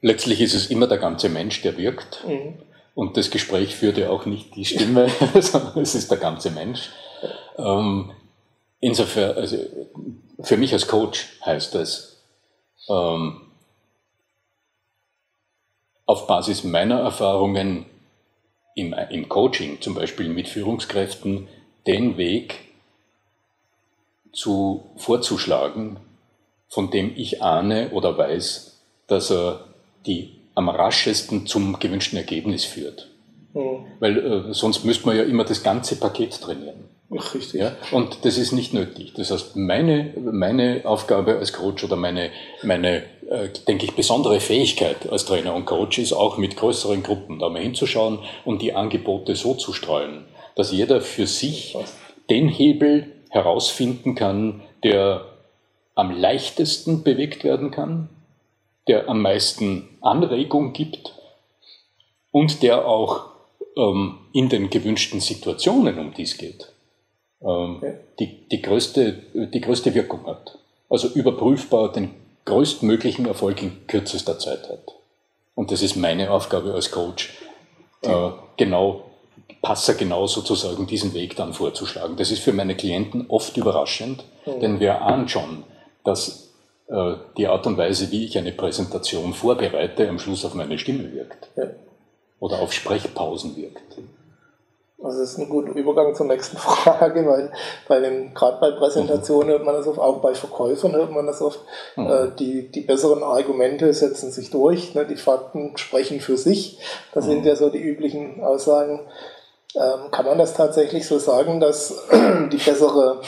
[0.00, 2.24] Letztlich ist es immer der ganze Mensch, der wirkt.
[2.28, 2.54] Mhm.
[2.94, 5.08] Und das Gespräch führt ja auch nicht die Stimme,
[5.40, 6.90] sondern es ist der ganze Mensch.
[7.58, 8.12] Ähm,
[8.84, 9.56] insofern, also
[10.40, 12.22] für mich als Coach heißt das,
[12.88, 13.40] ähm,
[16.06, 17.86] auf Basis meiner Erfahrungen
[18.74, 21.48] im, im Coaching, zum Beispiel mit Führungskräften,
[21.86, 22.60] den Weg
[24.32, 25.96] zu, vorzuschlagen,
[26.68, 29.64] von dem ich ahne oder weiß, dass er
[30.06, 33.08] die am raschesten zum gewünschten Ergebnis führt.
[33.54, 33.86] Mhm.
[34.00, 36.93] Weil äh, sonst müsste man ja immer das ganze Paket trainieren.
[37.10, 37.60] Richtig.
[37.60, 37.76] Ja?
[37.92, 39.12] Und das ist nicht nötig.
[39.14, 42.30] Das heißt, meine, meine Aufgabe als Coach oder meine,
[42.62, 47.38] meine äh, denke ich, besondere Fähigkeit als Trainer und Coach ist auch mit größeren Gruppen
[47.38, 50.24] da mal hinzuschauen und die Angebote so zu streuen,
[50.56, 51.76] dass jeder für sich
[52.30, 55.26] den Hebel herausfinden kann, der
[55.94, 58.08] am leichtesten bewegt werden kann,
[58.88, 61.14] der am meisten Anregung gibt
[62.30, 63.26] und der auch
[63.76, 66.73] ähm, in den gewünschten Situationen, um die es geht,
[67.44, 67.94] okay.
[68.18, 70.58] die, die, größte, die größte Wirkung hat.
[70.88, 72.10] Also überprüfbar den
[72.44, 74.94] größtmöglichen Erfolg in kürzester Zeit hat.
[75.54, 77.34] Und das ist meine Aufgabe als Coach,
[78.02, 79.04] äh, genau,
[79.62, 82.16] Passer genau sozusagen diesen Weg dann vorzuschlagen.
[82.16, 84.60] Das ist für meine Klienten oft überraschend, mhm.
[84.60, 85.64] denn wir ahnen schon,
[86.04, 86.50] dass
[86.88, 91.12] äh, die Art und Weise, wie ich eine Präsentation vorbereite, am Schluss auf meine Stimme
[91.12, 91.48] wirkt.
[91.56, 91.64] Ja.
[92.40, 93.98] Oder auf Sprechpausen wirkt.
[95.02, 97.52] Also das ist ein guter Übergang zur nächsten Frage, weil
[97.88, 101.42] bei den, gerade bei Präsentationen hört man das oft, auch bei Verkäufern hört man das
[101.42, 101.60] oft,
[101.96, 102.06] mhm.
[102.06, 106.78] äh, die, die besseren Argumente setzen sich durch, ne, die Fakten sprechen für sich.
[107.12, 107.30] Das mhm.
[107.30, 109.00] sind ja so die üblichen Aussagen.
[109.74, 112.06] Ähm, kann man das tatsächlich so sagen, dass
[112.52, 113.20] die bessere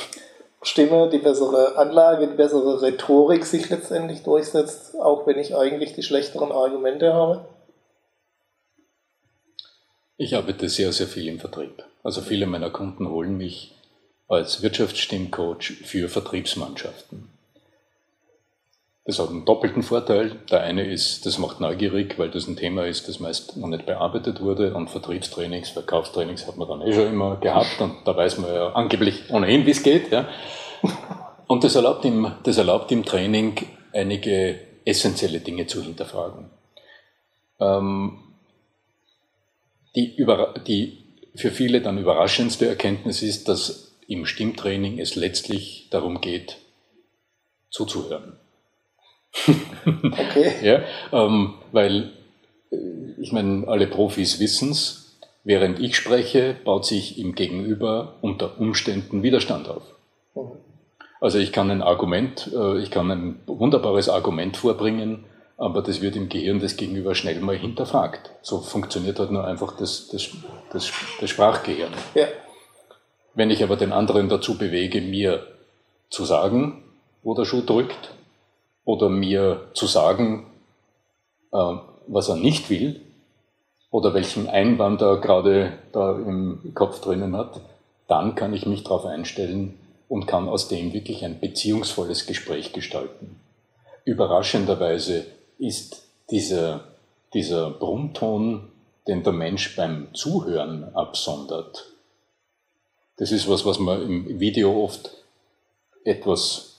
[0.63, 6.03] Stimme, die bessere Anlage, die bessere Rhetorik sich letztendlich durchsetzt, auch wenn ich eigentlich die
[6.03, 7.45] schlechteren Argumente habe?
[10.19, 11.85] Ich arbeite sehr, sehr viel im Vertrieb.
[12.03, 13.75] Also viele meiner Kunden holen mich
[14.29, 17.29] als Wirtschaftsstimmcoach für Vertriebsmannschaften.
[19.05, 20.37] Das hat einen doppelten Vorteil.
[20.51, 23.87] Der eine ist, das macht neugierig, weil das ein Thema ist, das meist noch nicht
[23.87, 24.75] bearbeitet wurde.
[24.75, 27.81] Und Vertriebstrainings, Verkaufstrainings hat man dann eh schon immer gehabt.
[27.81, 30.11] Und da weiß man ja angeblich ohnehin, wie es geht.
[30.11, 30.29] Ja.
[31.47, 33.55] Und das erlaubt, im, das erlaubt im Training
[33.93, 36.51] einige essentielle Dinge zu hinterfragen.
[37.61, 38.19] Ähm,
[39.97, 40.99] die, über, die
[41.35, 46.59] für viele dann überraschendste Erkenntnis ist, dass im Stimmtraining es letztlich darum geht,
[47.71, 48.39] zuzuhören.
[49.45, 50.53] Okay.
[50.63, 50.83] ja,
[51.13, 52.13] ähm, weil,
[52.71, 52.77] äh,
[53.21, 59.23] ich meine, alle Profis wissen es, während ich spreche, baut sich im Gegenüber unter Umständen
[59.23, 59.83] Widerstand auf.
[61.21, 65.25] Also ich kann ein Argument, äh, ich kann ein wunderbares Argument vorbringen,
[65.57, 68.31] aber das wird im Gehirn des Gegenüber schnell mal hinterfragt.
[68.43, 70.29] So funktioniert halt nur einfach das, das,
[70.71, 71.93] das, das Sprachgehirn.
[72.15, 72.27] Ja.
[73.35, 75.47] Wenn ich aber den anderen dazu bewege, mir
[76.11, 76.85] zu sagen,
[77.23, 78.13] wo der Schuh drückt,
[78.85, 80.47] oder mir zu sagen,
[81.53, 81.75] äh,
[82.07, 83.01] was er nicht will,
[83.91, 87.61] oder welchen Einwand er gerade da im Kopf drinnen hat,
[88.09, 89.79] dann kann ich mich darauf einstellen,
[90.09, 93.41] und kann aus dem wirklich ein beziehungsvolles Gespräch gestalten.
[94.05, 95.27] Überraschenderweise
[95.59, 96.85] ist dieser,
[97.35, 98.71] dieser Brummton,
[99.07, 101.87] den der Mensch beim Zuhören absondert,
[103.19, 105.11] das ist was, was man im Video oft
[106.05, 106.77] etwas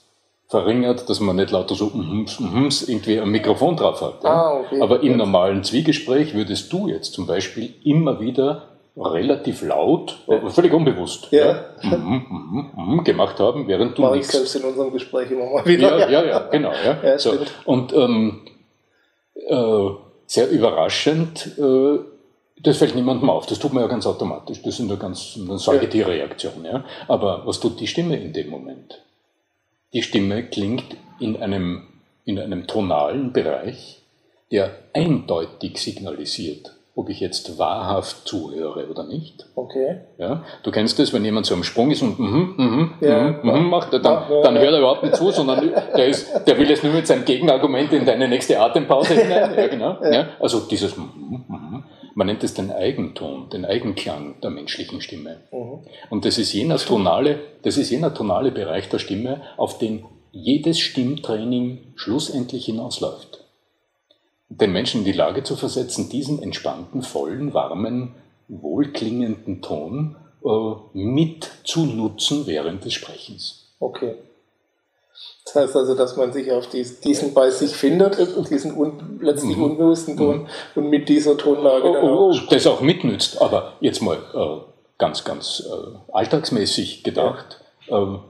[0.48, 4.24] verringert, dass man nicht lauter so Mhms, Mhms irgendwie ein Mikrofon drauf hat.
[4.24, 4.30] Ja?
[4.30, 4.80] Ah, okay.
[4.80, 10.48] Aber im normalen Zwiegespräch würdest du jetzt zum Beispiel immer wieder relativ laut, ja.
[10.48, 11.46] völlig unbewusst, ja.
[11.82, 14.32] ja mm, mm, mm, gemacht haben, während du nichts.
[14.32, 15.98] selbst in unserem Gespräch immer mal wieder.
[15.98, 16.72] Ja, ja, ja, genau.
[16.72, 17.18] Ja.
[17.18, 17.34] so.
[17.64, 18.40] Und ähm,
[19.48, 19.90] äh,
[20.26, 21.98] sehr überraschend, äh,
[22.60, 25.58] das fällt niemandem auf, das tut man ja ganz automatisch, das sind ja ganz eine
[25.58, 26.64] Säugetierreaktion.
[26.64, 26.84] Ja.
[27.06, 29.02] Aber was tut die Stimme in dem Moment?
[29.92, 31.86] Die Stimme klingt in einem,
[32.24, 34.02] in einem tonalen Bereich,
[34.50, 39.46] der eindeutig signalisiert, ob ich jetzt wahrhaft zuhöre oder nicht.
[39.54, 40.00] Okay.
[40.18, 43.50] Ja, du kennst das, wenn jemand so am Sprung ist und mhm, mhm, ja, mhm,
[43.50, 46.82] mhm macht, dann, dann hört er überhaupt nicht zu, sondern der, ist, der will jetzt
[46.82, 49.54] nur mit seinem Gegenargument in deine nächste Atempause hinein.
[49.56, 49.96] Ja, genau.
[50.02, 51.84] Ja, also dieses mhm, mhm,
[52.16, 55.36] man nennt es den Eigenton, den Eigenklang der menschlichen Stimme.
[55.52, 55.86] Mhm.
[56.10, 60.80] Und das ist, jener tonale, das ist jener tonale Bereich der Stimme, auf den jedes
[60.80, 63.37] Stimmtraining schlussendlich hinausläuft
[64.48, 68.14] den Menschen in die Lage zu versetzen, diesen entspannten, vollen, warmen,
[68.48, 70.48] wohlklingenden Ton äh,
[70.94, 73.74] mit zu nutzen während des Sprechens.
[73.78, 74.14] Okay.
[75.44, 78.18] Das heißt also, dass man sich auf diesen bei sich findet,
[78.50, 79.64] diesen un, letztlich mhm.
[79.64, 80.46] unbewussten Ton mhm.
[80.74, 83.40] und mit dieser Tonlage dann oh, oh, auch das auch mitnützt.
[83.40, 84.60] Aber jetzt mal äh,
[84.98, 87.60] ganz, ganz äh, alltagsmäßig gedacht.
[87.86, 88.02] Ja.
[88.02, 88.20] Ähm,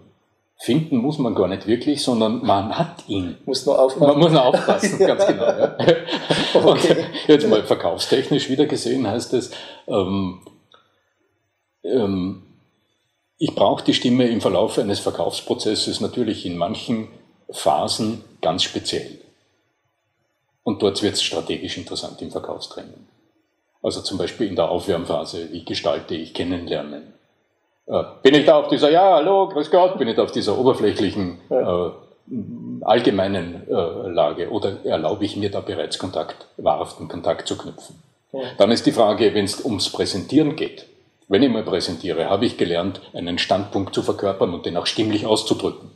[0.60, 3.38] Finden muss man gar nicht wirklich, sondern man hat ihn.
[3.46, 4.08] Muss nur aufpassen.
[4.08, 5.44] Man muss nur aufpassen, ganz genau.
[5.44, 5.76] Ja.
[6.54, 7.04] okay.
[7.28, 9.52] jetzt mal verkaufstechnisch wieder gesehen heißt es,
[9.86, 10.40] ähm,
[11.84, 12.42] ähm,
[13.38, 17.06] ich brauche die Stimme im Verlauf eines Verkaufsprozesses natürlich in manchen
[17.50, 19.20] Phasen ganz speziell.
[20.64, 23.06] Und dort wird es strategisch interessant im Verkaufstraining.
[23.80, 27.14] Also zum Beispiel in der Aufwärmphase, wie gestalte ich Kennenlernen?
[28.22, 31.38] Bin ich da auf dieser, ja, hallo, grüß Gott, bin ich da auf dieser oberflächlichen,
[31.48, 31.90] äh,
[32.82, 37.96] allgemeinen äh, Lage oder erlaube ich mir da bereits Kontakt, wahrhaften Kontakt zu knüpfen?
[38.32, 38.40] Ja.
[38.58, 40.86] Dann ist die Frage, wenn es ums Präsentieren geht,
[41.28, 45.26] wenn ich mal präsentiere, habe ich gelernt, einen Standpunkt zu verkörpern und den auch stimmlich
[45.26, 45.90] auszudrücken.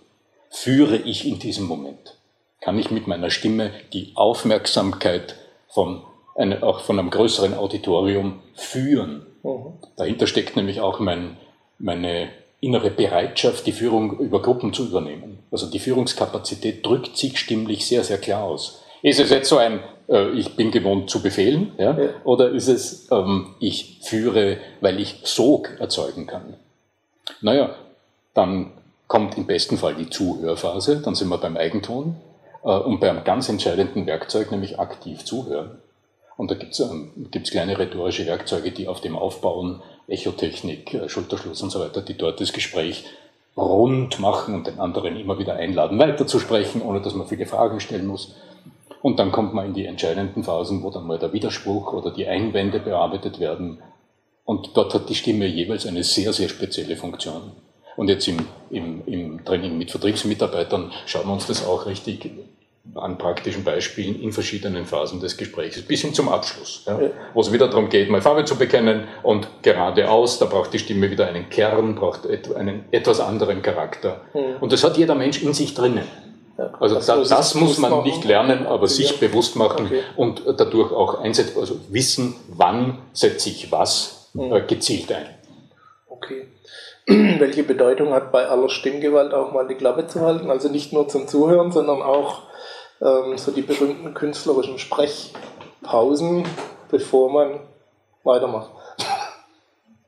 [0.51, 2.17] Führe ich in diesem Moment?
[2.61, 5.37] Kann ich mit meiner Stimme die Aufmerksamkeit
[5.69, 6.03] von,
[6.35, 9.27] eine, auch von einem größeren Auditorium führen?
[9.43, 9.73] Mhm.
[9.97, 11.39] Dahinter steckt nämlich auch mein,
[11.83, 12.31] meine
[12.61, 15.41] innere Bereitschaft, die Führung über Gruppen zu übernehmen.
[15.51, 18.83] Also die Führungskapazität drückt sich stimmlich sehr, sehr klar aus.
[19.03, 21.99] Ist es jetzt so ein, äh, ich bin gewohnt zu befehlen, ja?
[21.99, 22.11] ja.
[22.23, 26.55] oder ist es, ähm, ich führe, weil ich Sog erzeugen kann?
[27.41, 27.75] Naja,
[28.33, 28.71] dann
[29.09, 32.17] kommt im besten Fall die Zuhörphase, dann sind wir beim Eigenton
[32.63, 35.79] äh, und beim ganz entscheidenden Werkzeug, nämlich aktiv zuhören.
[36.43, 37.13] Und da gibt es ähm,
[37.45, 42.41] kleine rhetorische Werkzeuge, die auf dem aufbauen, Echotechnik, äh, Schulterschluss und so weiter, die dort
[42.41, 43.05] das Gespräch
[43.57, 48.09] rund machen und den anderen immer wieder einladen, weiterzusprechen, ohne dass man viele Fragen stellen
[48.09, 48.35] muss.
[49.03, 52.27] Und dann kommt man in die entscheidenden Phasen, wo dann mal der Widerspruch oder die
[52.27, 53.79] Einwände bearbeitet werden.
[54.45, 57.53] Und dort hat die Stimme jeweils eine sehr, sehr spezielle Funktion.
[57.97, 58.39] Und jetzt im,
[58.69, 62.29] im, im Training mit Vertriebsmitarbeitern schauen wir uns das auch richtig
[62.95, 66.99] an praktischen Beispielen in verschiedenen Phasen des Gesprächs, bis hin zum Abschluss, ja,
[67.33, 71.11] wo es wieder darum geht, mal Farbe zu bekennen und geradeaus, da braucht die Stimme
[71.11, 72.27] wieder einen Kern, braucht
[72.57, 74.23] einen etwas anderen Charakter.
[74.61, 76.07] Und das hat jeder Mensch in sich drinnen.
[76.81, 78.05] Also das, das, das muss man machen.
[78.05, 80.03] nicht lernen, aber sich bewusst machen okay.
[80.17, 84.53] und dadurch auch einsetzen, also wissen, wann setze ich was mhm.
[84.53, 85.27] äh, gezielt ein.
[86.07, 86.49] Okay.
[87.07, 90.51] Welche Bedeutung hat bei aller Stimmgewalt auch mal die Klappe zu halten?
[90.51, 92.43] Also nicht nur zum Zuhören, sondern auch
[93.03, 96.45] ähm, so die berühmten künstlerischen Sprechpausen,
[96.91, 97.61] bevor man
[98.23, 98.71] weitermacht.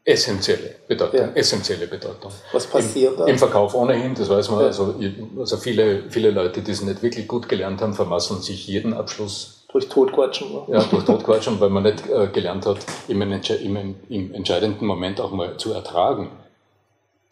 [0.07, 1.29] Essentielle Bedeutung, ja.
[1.35, 2.31] essentielle Bedeutung.
[2.53, 3.27] Was passiert Im, da?
[3.27, 4.67] Im Verkauf ohnehin, das weiß man, ja.
[4.67, 4.95] also,
[5.39, 9.65] also viele, viele Leute, die es nicht wirklich gut gelernt haben, vermasseln sich jeden Abschluss.
[9.73, 10.53] Durch Totquatschen.
[10.53, 10.63] Ne?
[10.69, 12.79] Ja, durch Totquatschen, weil man nicht äh, gelernt hat,
[13.09, 16.31] im, im, im, entscheidenden Moment auch mal zu ertragen.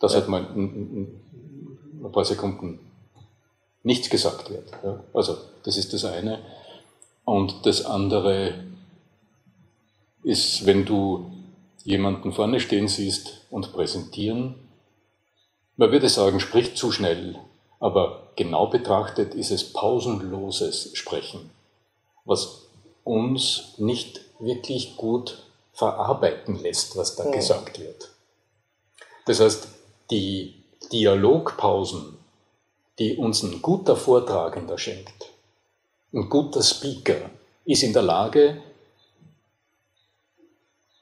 [0.01, 0.21] Dass ja.
[0.21, 1.21] halt mal ein,
[2.03, 2.81] ein paar Sekunden
[3.83, 4.71] nichts gesagt wird.
[4.83, 5.03] Ja.
[5.13, 6.41] Also das ist das eine.
[7.25, 8.65] Und das andere
[10.23, 11.31] ist, wenn du
[11.85, 14.55] jemanden vorne stehen siehst und präsentieren,
[15.77, 17.39] man würde sagen, spricht zu schnell,
[17.81, 21.51] aber genau betrachtet ist es pausenloses Sprechen,
[22.25, 22.67] was
[23.05, 27.31] uns nicht wirklich gut verarbeiten lässt, was da ja.
[27.31, 28.11] gesagt wird.
[29.27, 29.69] Das heißt,
[30.11, 30.63] die
[30.93, 32.19] Dialogpausen,
[32.99, 35.31] die uns ein guter Vortragender schenkt,
[36.13, 37.31] ein guter Speaker,
[37.65, 38.63] ist in der Lage,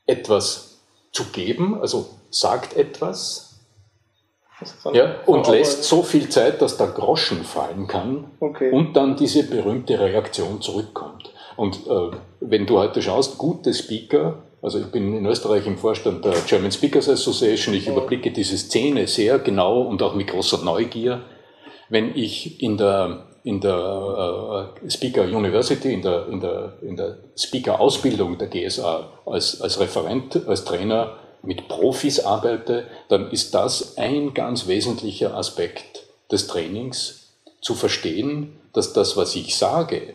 [0.07, 0.79] etwas
[1.13, 3.51] zu geben, also sagt etwas,
[4.93, 8.71] ja, und lässt so viel Zeit, dass der Groschen fallen kann okay.
[8.71, 11.33] und dann diese berühmte Reaktion zurückkommt.
[11.57, 12.11] Und äh,
[12.41, 16.73] wenn du heute schaust, gute Speaker, also ich bin in Österreich im Vorstand der German
[16.73, 21.23] Speakers Association, ich überblicke diese Szene sehr genau und auch mit großer Neugier.
[21.91, 27.19] Wenn ich in der, in der äh, Speaker University, in der, in der, in der
[27.37, 34.35] Speaker-Ausbildung der GSA als, als Referent, als Trainer mit Profis arbeite, dann ist das ein
[34.35, 37.17] ganz wesentlicher Aspekt des Trainings,
[37.61, 40.15] zu verstehen, dass das, was ich sage,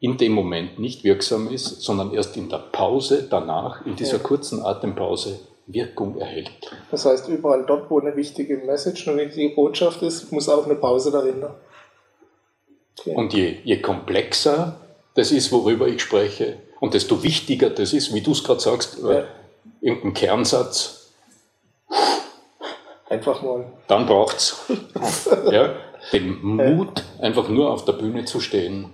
[0.00, 4.62] in dem Moment nicht wirksam ist, sondern erst in der Pause danach, in dieser kurzen
[4.62, 6.50] Atempause, Wirkung erhält.
[6.90, 10.74] Das heißt, überall dort, wo eine wichtige Message, eine wichtige Botschaft ist, muss auch eine
[10.74, 11.56] Pause dahinter.
[12.98, 13.14] Okay.
[13.14, 14.80] Und je, je komplexer
[15.14, 18.98] das ist, worüber ich spreche, und desto wichtiger das ist, wie du es gerade sagst,
[19.02, 19.24] ja.
[19.80, 21.12] irgendein Kernsatz.
[23.08, 23.72] Einfach mal.
[23.86, 24.56] Dann braucht es
[25.50, 25.76] ja,
[26.12, 28.90] den Mut, einfach nur auf der Bühne zu stehen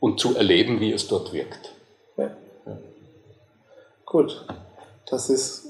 [0.00, 1.72] und zu erleben, wie es dort wirkt.
[4.06, 4.46] Gut,
[5.10, 5.66] das ist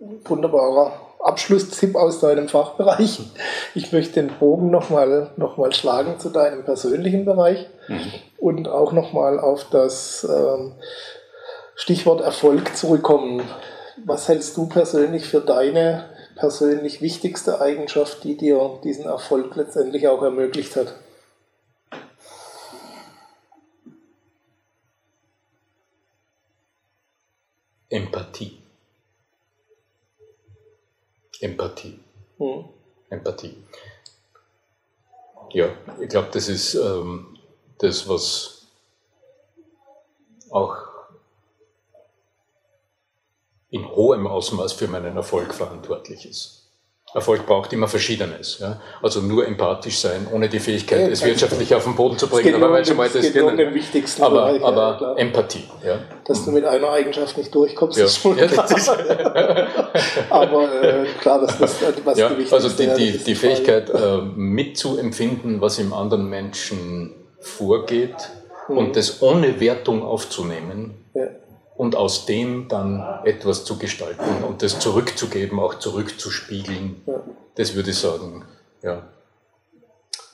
[0.00, 3.20] ein wunderbarer Abschlusstipp aus deinem Fachbereich.
[3.74, 8.12] Ich möchte den Bogen nochmal noch mal schlagen zu deinem persönlichen Bereich mhm.
[8.38, 10.72] und auch nochmal auf das ähm,
[11.74, 13.42] Stichwort Erfolg zurückkommen.
[14.06, 16.04] Was hältst du persönlich für deine
[16.36, 20.94] persönlich wichtigste Eigenschaft, die dir diesen Erfolg letztendlich auch ermöglicht hat?
[31.40, 31.98] Empathie.
[32.38, 32.68] Mhm.
[33.08, 33.56] Empathie.
[35.52, 35.68] Ja,
[36.00, 37.38] ich glaube, das ist ähm,
[37.78, 38.66] das, was
[40.50, 40.76] auch
[43.70, 46.59] in hohem Ausmaß für meinen Erfolg verantwortlich ist.
[47.12, 48.58] Erfolg braucht immer Verschiedenes.
[48.60, 48.80] Ja?
[49.02, 52.54] Also nur empathisch sein, ohne die Fähigkeit, ja, es wirtschaftlich auf den Boden zu bringen.
[52.54, 55.64] Aber weil mal das geht um den wichtigsten aber, Bereich, aber ja, Empathie.
[55.84, 55.98] Ja?
[56.24, 58.04] Dass du mit einer Eigenschaft nicht durchkommst, ja.
[58.04, 58.68] ist schon klar.
[60.30, 65.60] aber äh, klar, dass das was ja, die Also die, die, die Fähigkeit äh, mitzuempfinden,
[65.60, 68.14] was im anderen Menschen vorgeht
[68.68, 68.78] mhm.
[68.78, 70.94] und das ohne Wertung aufzunehmen.
[71.80, 77.00] Und aus dem dann etwas zu gestalten und das zurückzugeben, auch zurückzuspiegeln.
[77.06, 77.22] Ja.
[77.54, 78.44] Das würde ich sagen,
[78.82, 79.08] ja.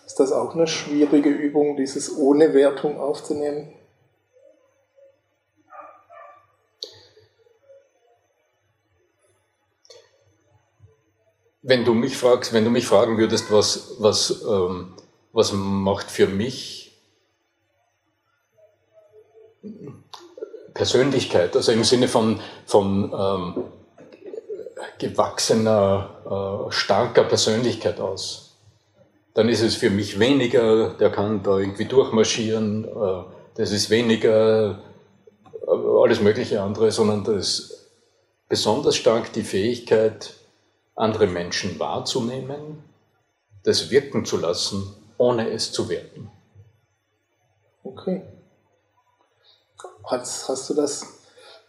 [0.05, 3.72] Ist das auch eine schwierige Übung, dieses ohne Wertung aufzunehmen?
[11.62, 14.94] Wenn du mich fragst, wenn du mich fragen würdest, was, was, ähm,
[15.32, 16.86] was macht für mich
[20.76, 23.64] Persönlichkeit, also im Sinne von, von ähm,
[24.98, 28.56] gewachsener, äh, starker Persönlichkeit aus.
[29.32, 33.22] Dann ist es für mich weniger, der kann da irgendwie durchmarschieren, äh,
[33.54, 34.78] das ist weniger
[35.66, 37.90] äh, alles mögliche andere, sondern das ist
[38.48, 40.34] besonders stark die Fähigkeit,
[40.94, 42.84] andere Menschen wahrzunehmen,
[43.64, 46.30] das wirken zu lassen, ohne es zu werten.
[47.82, 48.22] Okay.
[50.07, 51.07] Hast, hast du das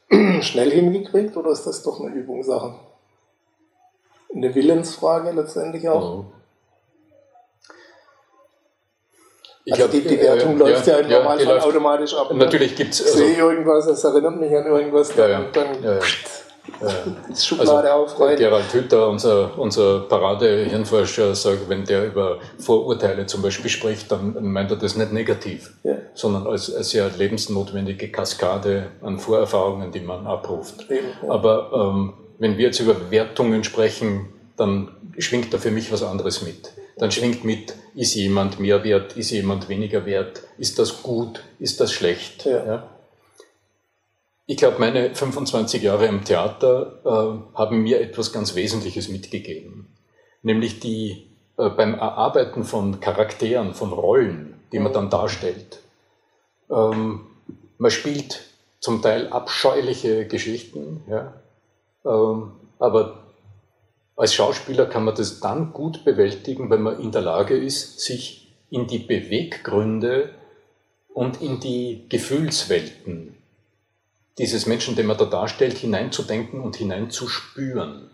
[0.41, 2.75] schnell hingekriegt oder ist das doch eine Übungssache?
[4.33, 6.23] Eine Willensfrage letztendlich auch?
[6.23, 6.25] Mhm.
[9.69, 12.33] Also glaub, die, die, Wertung ja, läuft ja, ja im Normalfall automatisch ab.
[12.33, 13.05] Natürlich gibt es.
[13.05, 15.99] Also, ich sehe irgendwas, das erinnert mich an irgendwas, dann, dann äh,
[17.35, 18.37] Schublade also, aufreißen.
[18.37, 24.71] Gerald Hütter, unser, unser Parade-Hirnforscher, sagt, wenn der über Vorurteile zum Beispiel spricht, dann meint
[24.71, 25.95] er das nicht negativ, ja.
[26.17, 30.87] Sondern als, als sehr lebensnotwendige Kaskade an Vorerfahrungen, die man abruft.
[30.89, 31.29] Ja.
[31.29, 36.41] Aber ähm, wenn wir jetzt über Wertungen sprechen, dann schwingt da für mich was anderes
[36.41, 36.71] mit.
[36.97, 41.79] Dann schwingt mit, ist jemand mehr wert, ist jemand weniger wert, ist das gut, ist
[41.79, 42.45] das schlecht.
[42.45, 42.89] Ja.
[44.47, 49.87] Ich glaube, meine 25 Jahre im Theater äh, haben mir etwas ganz Wesentliches mitgegeben.
[50.41, 51.27] Nämlich die
[51.57, 55.81] äh, beim Erarbeiten von Charakteren, von Rollen, die man dann darstellt.
[56.69, 57.27] Ähm,
[57.77, 58.43] man spielt
[58.79, 61.33] zum Teil abscheuliche Geschichten, ja,
[62.05, 63.23] ähm, aber
[64.15, 68.55] als Schauspieler kann man das dann gut bewältigen, wenn man in der Lage ist, sich
[68.69, 70.29] in die Beweggründe
[71.13, 73.37] und in die Gefühlswelten
[74.37, 78.09] dieses Menschen, den man da darstellt, hineinzudenken und hineinzuspüren.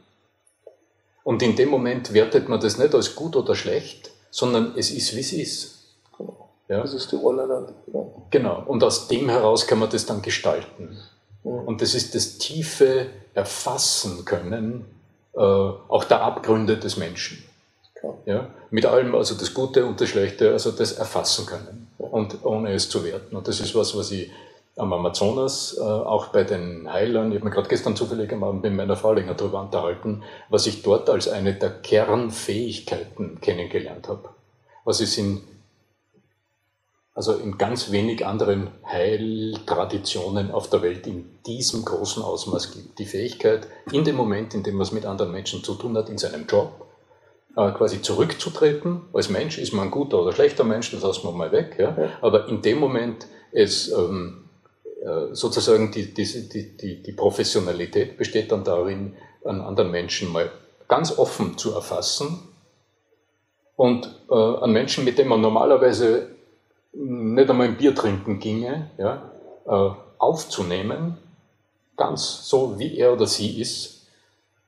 [1.23, 5.15] Und in dem Moment wertet man das nicht als gut oder schlecht, sondern es ist,
[5.15, 5.72] wie es ist.
[6.73, 6.81] Ja?
[6.81, 7.67] Das ist die dann.
[7.93, 7.99] Ja.
[8.31, 8.63] Genau.
[8.65, 10.97] Und aus dem heraus kann man das dann gestalten.
[11.43, 11.51] Ja.
[11.51, 14.85] Und das ist das tiefe Erfassen können,
[15.33, 17.43] äh, auch der Abgründe des Menschen.
[18.25, 18.49] Ja?
[18.69, 22.89] Mit allem, also das Gute und das Schlechte, also das erfassen können und ohne es
[22.89, 23.35] zu werten.
[23.35, 24.29] Und das ist was, was ich
[24.75, 28.63] am Amazonas, äh, auch bei den Heilern, ich habe mich gerade gestern zufällig am Abend
[28.63, 34.29] mit meiner Frau länger darüber unterhalten, was ich dort als eine der Kernfähigkeiten kennengelernt habe.
[34.83, 35.41] Was es in,
[37.15, 42.97] also in ganz wenig anderen Heiltraditionen auf der Welt in diesem großen Ausmaß gibt.
[42.97, 46.09] Die Fähigkeit, in dem Moment, in dem man es mit anderen Menschen zu tun hat,
[46.09, 46.87] in seinem Job,
[47.55, 49.01] äh, quasi zurückzutreten.
[49.13, 51.75] Als Mensch ist man ein guter oder schlechter Mensch, das lassen wir mal weg.
[51.77, 51.95] Ja?
[51.95, 52.09] ja.
[52.21, 54.45] Aber in dem Moment es ähm,
[55.03, 59.15] äh, sozusagen die, die, die, die Professionalität besteht dann darin,
[59.45, 60.49] einen anderen Menschen mal
[60.87, 62.47] ganz offen zu erfassen
[63.75, 66.32] und äh, einen Menschen, mit dem man normalerweise
[66.93, 69.31] nicht einmal ein Bier trinken ginge, ja,
[69.65, 71.17] äh, aufzunehmen,
[71.97, 74.07] ganz so wie er oder sie ist,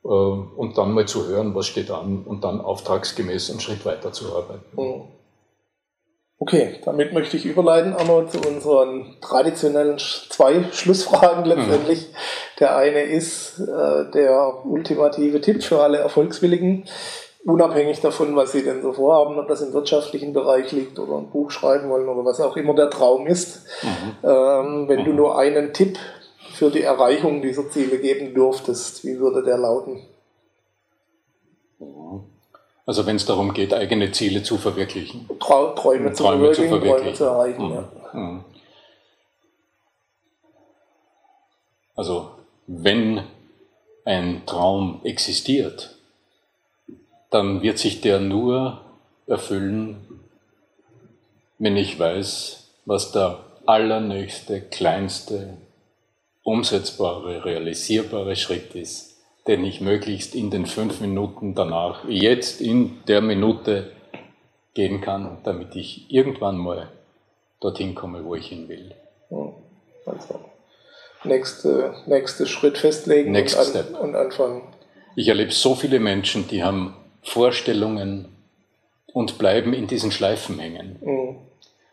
[0.04, 4.12] äh, und dann mal zu hören, was steht an und dann auftragsgemäß einen Schritt weiter
[4.12, 4.82] zu arbeiten.
[4.82, 5.04] Mhm.
[6.38, 11.50] Okay, damit möchte ich überleiten, Arno, zu unseren traditionellen zwei Schlussfragen mhm.
[11.50, 12.10] letztendlich.
[12.10, 12.16] Mhm.
[12.60, 16.86] Der eine ist äh, der ultimative Tipp für alle Erfolgswilligen,
[17.46, 21.30] unabhängig davon, was sie denn so vorhaben, ob das im wirtschaftlichen Bereich liegt oder ein
[21.30, 23.66] Buch schreiben wollen oder was auch immer der Traum ist.
[23.84, 23.90] Mhm.
[24.24, 25.06] Ähm, wenn mhm.
[25.06, 25.98] du nur einen Tipp
[26.54, 30.02] für die Erreichung dieser Ziele geben dürftest, wie würde der lauten?
[32.88, 35.30] Also wenn es darum geht, eigene Ziele zu verwirklichen.
[35.40, 37.68] Träume, zu, Träume verwirklichen, zu verwirklichen, Träume zu erreichen.
[37.68, 37.74] Mhm.
[37.74, 38.20] Ja.
[38.20, 38.44] Mhm.
[41.96, 42.32] Also
[42.68, 43.24] wenn
[44.04, 45.95] ein Traum existiert,
[47.36, 48.82] dann wird sich der nur
[49.28, 49.98] erfüllen,
[51.60, 55.58] wenn ich weiß, was der allernächste, kleinste,
[56.44, 59.16] umsetzbare, realisierbare Schritt ist
[59.48, 63.92] den ich möglichst in den fünf Minuten danach, jetzt in der Minute
[64.74, 66.90] gehen kann, damit ich irgendwann mal
[67.62, 68.94] dorthin komme, wo ich hin will.
[70.06, 70.40] Also,
[71.24, 74.64] nächste, nächste Schritt festlegen Next und, an, und anfangen.
[75.16, 76.96] Ich erlebe so viele Menschen, die haben
[77.26, 78.30] Vorstellungen
[79.14, 81.00] und bleiben in diesen Schleifen hängen.
[81.02, 81.36] Mhm.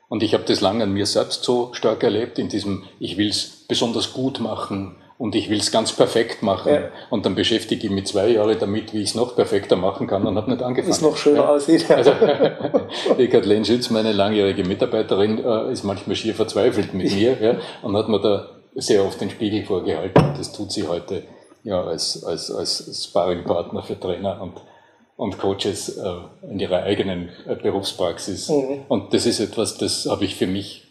[0.09, 3.29] Und ich habe das lange an mir selbst so stark erlebt, in diesem, ich will
[3.29, 6.75] es besonders gut machen, und ich will es ganz perfekt machen.
[6.75, 6.89] Ja.
[7.09, 10.27] Und dann beschäftige ich mich zwei Jahre damit, wie ich es noch perfekter machen kann
[10.27, 10.91] und habe nicht angefangen.
[10.91, 11.49] Ist noch schöner ja.
[11.49, 11.89] aussieht.
[11.89, 11.95] Ja.
[11.95, 12.11] Also,
[13.31, 18.09] Kathleen Schütz, meine langjährige Mitarbeiterin, äh, ist manchmal schier verzweifelt mit mir ja, und hat
[18.09, 20.35] mir da sehr oft den Spiegel vorgehalten.
[20.37, 21.23] Das tut sie heute
[21.63, 24.55] ja, als, als, als Sparringpartner für Trainer und,
[25.23, 28.49] und Coaches äh, in ihrer eigenen äh, Berufspraxis.
[28.49, 28.81] Mhm.
[28.89, 30.91] Und das ist etwas, das habe ich für mich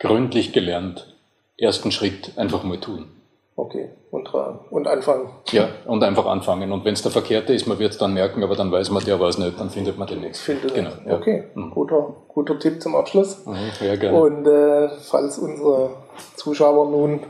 [0.00, 1.14] gründlich gelernt.
[1.56, 3.06] Ersten Schritt einfach mal tun.
[3.54, 4.28] Okay, und,
[4.70, 5.28] und anfangen.
[5.52, 6.72] Ja, und einfach anfangen.
[6.72, 9.04] Und wenn es der Verkehrte ist, man wird es dann merken, aber dann weiß man,
[9.04, 10.46] der es nicht, dann findet man den nächsten.
[10.46, 11.14] Findet genau, ja.
[11.14, 11.70] Okay, mhm.
[11.70, 13.44] guter, guter Tipp zum Abschluss.
[13.46, 13.56] Mhm,
[13.86, 14.18] ja, gerne.
[14.18, 15.90] Und äh, falls unsere
[16.36, 17.20] Zuschauer nun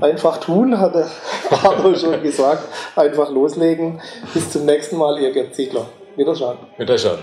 [0.00, 1.10] Einfach tun, hat der
[1.50, 2.62] Arno schon gesagt.
[2.96, 4.00] Einfach loslegen.
[4.32, 5.86] Bis zum nächsten Mal, Ihr Gerd Ziegler.
[6.16, 6.58] Wiederschauen.
[6.78, 7.18] Wiederschauen.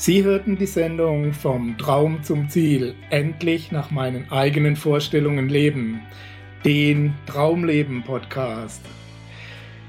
[0.00, 6.02] Sie hörten die Sendung Vom Traum zum Ziel, endlich nach meinen eigenen Vorstellungen leben,
[6.64, 8.80] den Traumleben Podcast.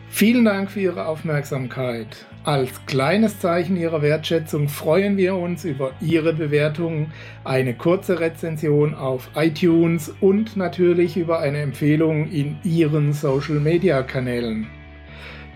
[0.10, 2.26] Vielen Dank für Ihre Aufmerksamkeit.
[2.44, 7.12] Als kleines Zeichen Ihrer Wertschätzung freuen wir uns über Ihre Bewertung,
[7.44, 14.79] eine kurze Rezension auf iTunes und natürlich über eine Empfehlung in Ihren Social-Media-Kanälen.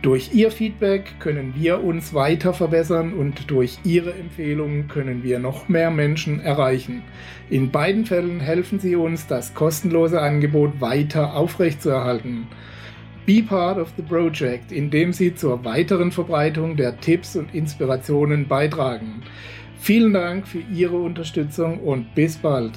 [0.04, 5.70] Durch Ihr Feedback können wir uns weiter verbessern und durch Ihre Empfehlungen können wir noch
[5.70, 7.04] mehr Menschen erreichen.
[7.50, 12.48] In beiden Fällen helfen Sie uns, das kostenlose Angebot weiter aufrechtzuerhalten.
[13.26, 19.24] Be part of the project, indem Sie zur weiteren Verbreitung der Tipps und Inspirationen beitragen.
[19.80, 22.74] Vielen Dank für Ihre Unterstützung und bis bald.